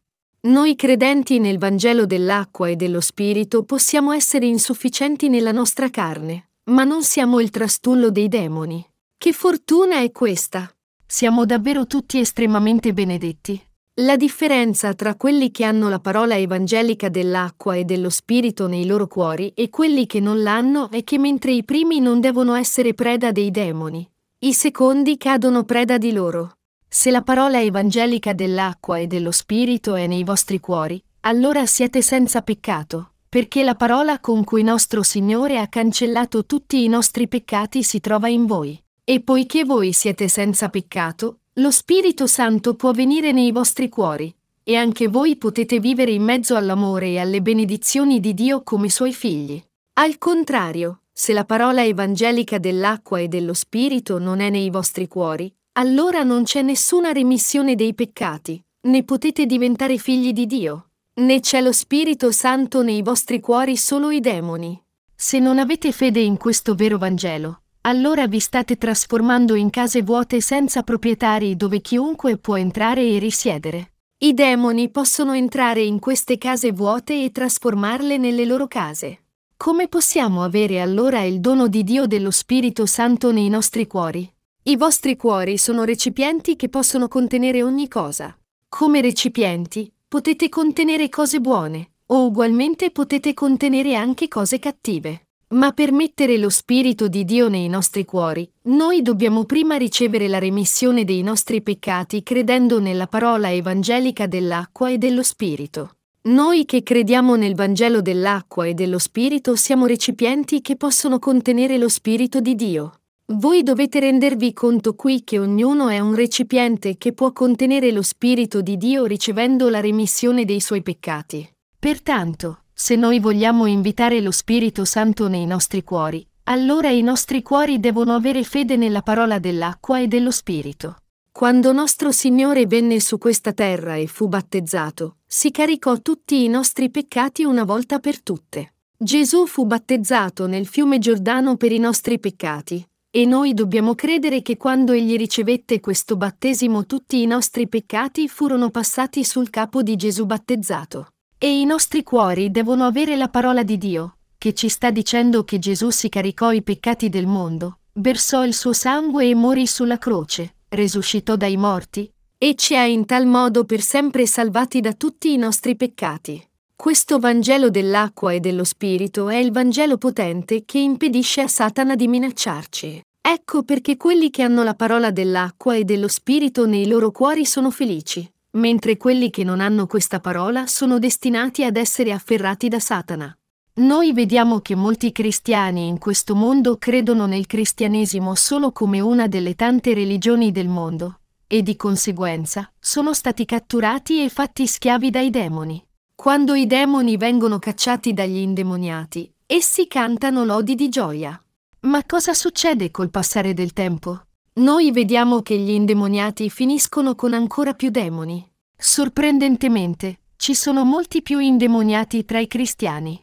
Noi 0.41 0.75
credenti 0.75 1.39
nel 1.39 1.57
Vangelo 1.57 2.05
dell'acqua 2.05 2.69
e 2.69 2.75
dello 2.75 3.01
Spirito 3.01 3.63
possiamo 3.63 4.11
essere 4.11 4.45
insufficienti 4.45 5.29
nella 5.29 5.51
nostra 5.51 5.89
carne, 5.89 6.49
ma 6.65 6.83
non 6.83 7.03
siamo 7.03 7.39
il 7.39 7.49
trastullo 7.49 8.09
dei 8.09 8.27
demoni. 8.27 8.85
Che 9.17 9.31
fortuna 9.31 9.99
è 9.99 10.11
questa! 10.11 10.71
Siamo 11.05 11.45
davvero 11.45 11.87
tutti 11.87 12.19
estremamente 12.19 12.93
benedetti. 12.93 13.61
La 13.97 14.15
differenza 14.15 14.95
tra 14.95 15.13
quelli 15.13 15.51
che 15.51 15.63
hanno 15.63 15.87
la 15.87 15.99
parola 15.99 16.35
evangelica 16.35 17.09
dell'acqua 17.09 17.75
e 17.75 17.83
dello 17.83 18.09
Spirito 18.09 18.65
nei 18.65 18.87
loro 18.87 19.05
cuori 19.05 19.49
e 19.49 19.69
quelli 19.69 20.07
che 20.07 20.19
non 20.19 20.41
l'hanno 20.41 20.89
è 20.89 21.03
che 21.03 21.19
mentre 21.19 21.51
i 21.51 21.63
primi 21.63 21.99
non 21.99 22.19
devono 22.19 22.55
essere 22.55 22.95
preda 22.95 23.31
dei 23.31 23.51
demoni, 23.51 24.09
i 24.39 24.53
secondi 24.53 25.15
cadono 25.15 25.63
preda 25.63 25.99
di 25.99 26.11
loro. 26.11 26.53
Se 26.87 27.11
la 27.11 27.21
parola 27.21 27.61
evangelica 27.61 28.33
dell'acqua 28.33 28.97
e 28.97 29.05
dello 29.05 29.29
Spirito 29.29 29.93
è 29.93 30.07
nei 30.07 30.23
vostri 30.23 30.59
cuori, 30.59 30.99
allora 31.21 31.67
siete 31.67 32.01
senza 32.01 32.41
peccato, 32.41 33.11
perché 33.29 33.63
la 33.63 33.75
parola 33.75 34.19
con 34.19 34.43
cui 34.43 34.63
nostro 34.63 35.03
Signore 35.03 35.59
ha 35.59 35.67
cancellato 35.67 36.47
tutti 36.47 36.83
i 36.83 36.87
nostri 36.87 37.27
peccati 37.27 37.83
si 37.83 37.99
trova 37.99 38.27
in 38.27 38.47
voi. 38.47 38.75
E 39.03 39.21
poiché 39.21 39.65
voi 39.65 39.93
siete 39.93 40.27
senza 40.29 40.69
peccato, 40.69 41.41
lo 41.57 41.69
Spirito 41.69 42.25
Santo 42.25 42.73
può 42.73 42.93
venire 42.93 43.31
nei 43.31 43.51
vostri 43.51 43.87
cuori, 43.87 44.33
e 44.63 44.75
anche 44.75 45.07
voi 45.07 45.35
potete 45.35 45.79
vivere 45.79 46.09
in 46.09 46.23
mezzo 46.23 46.55
all'amore 46.55 47.09
e 47.09 47.19
alle 47.19 47.43
benedizioni 47.43 48.19
di 48.19 48.33
Dio 48.33 48.63
come 48.63 48.89
suoi 48.89 49.13
figli. 49.13 49.61
Al 49.93 50.17
contrario, 50.17 51.01
se 51.11 51.31
la 51.31 51.45
parola 51.45 51.83
evangelica 51.83 52.57
dell'acqua 52.57 53.19
e 53.19 53.27
dello 53.27 53.53
Spirito 53.53 54.17
non 54.17 54.39
è 54.39 54.49
nei 54.49 54.71
vostri 54.71 55.07
cuori, 55.07 55.53
allora 55.73 56.23
non 56.23 56.43
c'è 56.43 56.63
nessuna 56.63 57.11
remissione 57.11 57.75
dei 57.75 57.93
peccati, 57.93 58.59
né 58.87 59.03
potete 59.03 59.45
diventare 59.45 59.97
figli 59.97 60.33
di 60.33 60.47
Dio, 60.47 60.89
né 61.21 61.39
c'è 61.39 61.61
lo 61.61 61.71
Spirito 61.71 62.31
Santo 62.31 62.81
nei 62.81 63.03
vostri 63.03 63.39
cuori 63.39 63.77
solo 63.77 64.09
i 64.09 64.19
demoni. 64.19 64.81
Se 65.15 65.37
non 65.37 65.59
avete 65.59 65.91
fede 65.91 66.19
in 66.19 66.37
questo 66.37 66.73
vero 66.73 66.97
Vangelo, 66.97 67.62
allora 67.85 68.27
vi 68.27 68.39
state 68.39 68.77
trasformando 68.77 69.55
in 69.55 69.69
case 69.69 70.01
vuote 70.03 70.39
senza 70.39 70.83
proprietari 70.83 71.55
dove 71.57 71.81
chiunque 71.81 72.37
può 72.37 72.55
entrare 72.55 73.05
e 73.05 73.19
risiedere. 73.19 73.93
I 74.19 74.33
demoni 74.33 74.89
possono 74.89 75.33
entrare 75.33 75.81
in 75.81 75.99
queste 75.99 76.37
case 76.37 76.71
vuote 76.71 77.23
e 77.23 77.31
trasformarle 77.31 78.17
nelle 78.17 78.45
loro 78.45 78.67
case. 78.67 79.23
Come 79.57 79.89
possiamo 79.89 80.43
avere 80.43 80.79
allora 80.79 81.23
il 81.23 81.41
dono 81.41 81.67
di 81.67 81.83
Dio 81.83 82.05
dello 82.05 82.31
Spirito 82.31 82.85
Santo 82.85 83.33
nei 83.33 83.49
nostri 83.49 83.85
cuori? 83.85 84.31
I 84.63 84.77
vostri 84.77 85.17
cuori 85.17 85.57
sono 85.57 85.83
recipienti 85.83 86.55
che 86.55 86.69
possono 86.69 87.09
contenere 87.09 87.63
ogni 87.63 87.89
cosa. 87.89 88.33
Come 88.69 89.01
recipienti, 89.01 89.91
potete 90.07 90.47
contenere 90.47 91.09
cose 91.09 91.41
buone, 91.41 91.95
o 92.07 92.25
ugualmente 92.27 92.91
potete 92.91 93.33
contenere 93.33 93.95
anche 93.95 94.29
cose 94.29 94.57
cattive. 94.59 95.27
Ma 95.53 95.71
per 95.71 95.91
mettere 95.91 96.37
lo 96.37 96.49
Spirito 96.49 97.07
di 97.07 97.25
Dio 97.25 97.47
nei 97.47 97.67
nostri 97.67 98.05
cuori, 98.05 98.49
noi 98.63 99.03
dobbiamo 99.03 99.45
prima 99.45 99.75
ricevere 99.75 100.27
la 100.27 100.39
remissione 100.39 101.03
dei 101.03 101.21
nostri 101.21 101.61
peccati 101.61 102.23
credendo 102.23 102.79
nella 102.79 103.05
parola 103.05 103.51
evangelica 103.51 104.25
dell'acqua 104.25 104.89
e 104.89 104.97
dello 104.97 105.21
Spirito. 105.21 105.97
Noi 106.23 106.65
che 106.65 106.81
crediamo 106.81 107.35
nel 107.35 107.53
Vangelo 107.53 108.01
dell'acqua 108.01 108.65
e 108.65 108.73
dello 108.73 108.97
Spirito 108.97 109.55
siamo 109.55 109.85
recipienti 109.85 110.61
che 110.61 110.75
possono 110.75 111.19
contenere 111.19 111.77
lo 111.77 111.89
Spirito 111.89 112.39
di 112.39 112.55
Dio. 112.55 113.01
Voi 113.25 113.61
dovete 113.61 113.99
rendervi 113.99 114.53
conto 114.53 114.95
qui 114.95 115.23
che 115.23 115.37
ognuno 115.37 115.89
è 115.89 115.99
un 115.99 116.15
recipiente 116.15 116.97
che 116.97 117.13
può 117.13 117.31
contenere 117.31 117.91
lo 117.91 118.01
Spirito 118.01 118.61
di 118.61 118.75
Dio 118.77 119.05
ricevendo 119.05 119.69
la 119.69 119.81
remissione 119.81 120.45
dei 120.45 120.59
suoi 120.59 120.81
peccati. 120.81 121.47
Pertanto, 121.77 122.62
se 122.83 122.97
noi 122.97 123.21
vogliamo 123.21 123.65
invitare 123.65 124.19
lo 124.19 124.31
Spirito 124.31 124.83
Santo 124.83 125.29
nei 125.29 125.45
nostri 125.45 125.85
cuori, 125.85 126.27
allora 126.43 126.89
i 126.89 127.01
nostri 127.01 127.41
cuori 127.41 127.79
devono 127.79 128.13
avere 128.13 128.43
fede 128.43 128.75
nella 128.75 129.01
parola 129.01 129.39
dell'acqua 129.39 130.01
e 130.01 130.07
dello 130.07 130.31
Spirito. 130.31 130.97
Quando 131.31 131.71
nostro 131.71 132.11
Signore 132.11 132.65
venne 132.65 132.99
su 132.99 133.17
questa 133.17 133.53
terra 133.53 133.95
e 133.95 134.07
fu 134.07 134.27
battezzato, 134.27 135.19
si 135.25 135.49
caricò 135.49 136.01
tutti 136.01 136.43
i 136.43 136.49
nostri 136.49 136.89
peccati 136.89 137.45
una 137.45 137.63
volta 137.63 137.99
per 137.99 138.21
tutte. 138.21 138.73
Gesù 138.97 139.47
fu 139.47 139.65
battezzato 139.65 140.45
nel 140.45 140.67
fiume 140.67 140.99
Giordano 140.99 141.55
per 141.55 141.71
i 141.71 141.79
nostri 141.79 142.19
peccati, 142.19 142.85
e 143.09 143.25
noi 143.25 143.53
dobbiamo 143.53 143.95
credere 143.95 144.41
che 144.41 144.57
quando 144.57 144.91
egli 144.91 145.15
ricevette 145.15 145.79
questo 145.79 146.17
battesimo 146.17 146.85
tutti 146.85 147.21
i 147.21 147.27
nostri 147.27 147.69
peccati 147.69 148.27
furono 148.27 148.71
passati 148.71 149.23
sul 149.23 149.49
capo 149.49 149.81
di 149.81 149.95
Gesù 149.95 150.25
battezzato. 150.25 151.12
E 151.43 151.59
i 151.59 151.65
nostri 151.65 152.03
cuori 152.03 152.51
devono 152.51 152.85
avere 152.85 153.17
la 153.17 153.27
parola 153.27 153.63
di 153.63 153.77
Dio, 153.77 154.15
che 154.37 154.53
ci 154.53 154.69
sta 154.69 154.91
dicendo 154.91 155.43
che 155.43 155.59
Gesù 155.59 155.89
si 155.89 156.07
caricò 156.07 156.53
i 156.53 156.61
peccati 156.61 157.09
del 157.09 157.27
mondo, 157.27 157.79
versò 157.95 158.45
il 158.45 158.53
suo 158.53 158.71
sangue 158.71 159.27
e 159.27 159.35
morì 159.35 159.67
sulla 159.67 159.97
croce, 159.97 160.55
resuscitò 160.69 161.35
dai 161.35 161.57
morti, 161.57 162.09
e 162.37 162.55
ci 162.55 162.77
ha 162.77 162.85
in 162.85 163.05
tal 163.05 163.25
modo 163.25 163.65
per 163.65 163.81
sempre 163.81 164.25
salvati 164.25 164.79
da 164.79 164.93
tutti 164.93 165.33
i 165.33 165.37
nostri 165.37 165.75
peccati. 165.75 166.41
Questo 166.77 167.19
Vangelo 167.19 167.69
dell'acqua 167.69 168.31
e 168.31 168.39
dello 168.39 168.63
Spirito 168.63 169.27
è 169.27 169.35
il 169.35 169.51
Vangelo 169.51 169.97
potente 169.97 170.63
che 170.63 170.79
impedisce 170.79 171.41
a 171.41 171.49
Satana 171.49 171.95
di 171.95 172.07
minacciarci. 172.07 173.01
Ecco 173.19 173.63
perché 173.63 173.97
quelli 173.97 174.29
che 174.29 174.43
hanno 174.43 174.63
la 174.63 174.75
parola 174.75 175.11
dell'acqua 175.11 175.75
e 175.75 175.83
dello 175.83 176.07
Spirito 176.07 176.65
nei 176.65 176.87
loro 176.87 177.11
cuori 177.11 177.45
sono 177.45 177.69
felici, 177.69 178.32
mentre 178.53 178.97
quelli 178.97 179.29
che 179.29 179.43
non 179.43 179.59
hanno 179.59 179.87
questa 179.87 180.19
parola 180.19 180.67
sono 180.67 180.99
destinati 180.99 181.63
ad 181.63 181.77
essere 181.77 182.11
afferrati 182.11 182.67
da 182.67 182.79
Satana. 182.79 183.35
Noi 183.75 184.13
vediamo 184.13 184.59
che 184.59 184.75
molti 184.75 185.11
cristiani 185.11 185.87
in 185.87 185.97
questo 185.97 186.35
mondo 186.35 186.77
credono 186.77 187.25
nel 187.25 187.47
cristianesimo 187.47 188.35
solo 188.35 188.71
come 188.71 188.99
una 188.99 189.27
delle 189.27 189.55
tante 189.55 189.95
religioni 189.95 190.51
del 190.51 190.67
mondo, 190.67 191.21
e 191.47 191.63
di 191.63 191.75
conseguenza 191.75 192.71
sono 192.79 193.13
stati 193.13 193.45
catturati 193.45 194.23
e 194.23 194.29
fatti 194.29 194.67
schiavi 194.67 195.09
dai 195.09 195.29
demoni. 195.31 195.83
Quando 196.15 196.53
i 196.53 196.67
demoni 196.67 197.17
vengono 197.17 197.57
cacciati 197.57 198.13
dagli 198.13 198.37
indemoniati, 198.37 199.33
essi 199.47 199.87
cantano 199.87 200.45
lodi 200.45 200.75
di 200.75 200.89
gioia. 200.89 201.37
Ma 201.81 202.03
cosa 202.05 202.33
succede 202.33 202.91
col 202.91 203.09
passare 203.09 203.53
del 203.53 203.73
tempo? 203.73 204.27
Noi 204.55 204.91
vediamo 204.91 205.41
che 205.41 205.57
gli 205.57 205.71
indemoniati 205.71 206.47
finiscono 206.51 207.15
con 207.15 207.33
ancora 207.33 207.73
più 207.73 207.89
demoni. 207.89 208.47
Sorprendentemente, 208.77 210.19
ci 210.35 210.53
sono 210.53 210.85
molti 210.85 211.23
più 211.23 211.39
indemoniati 211.39 212.23
tra 212.23 212.37
i 212.37 212.45
cristiani. 212.45 213.19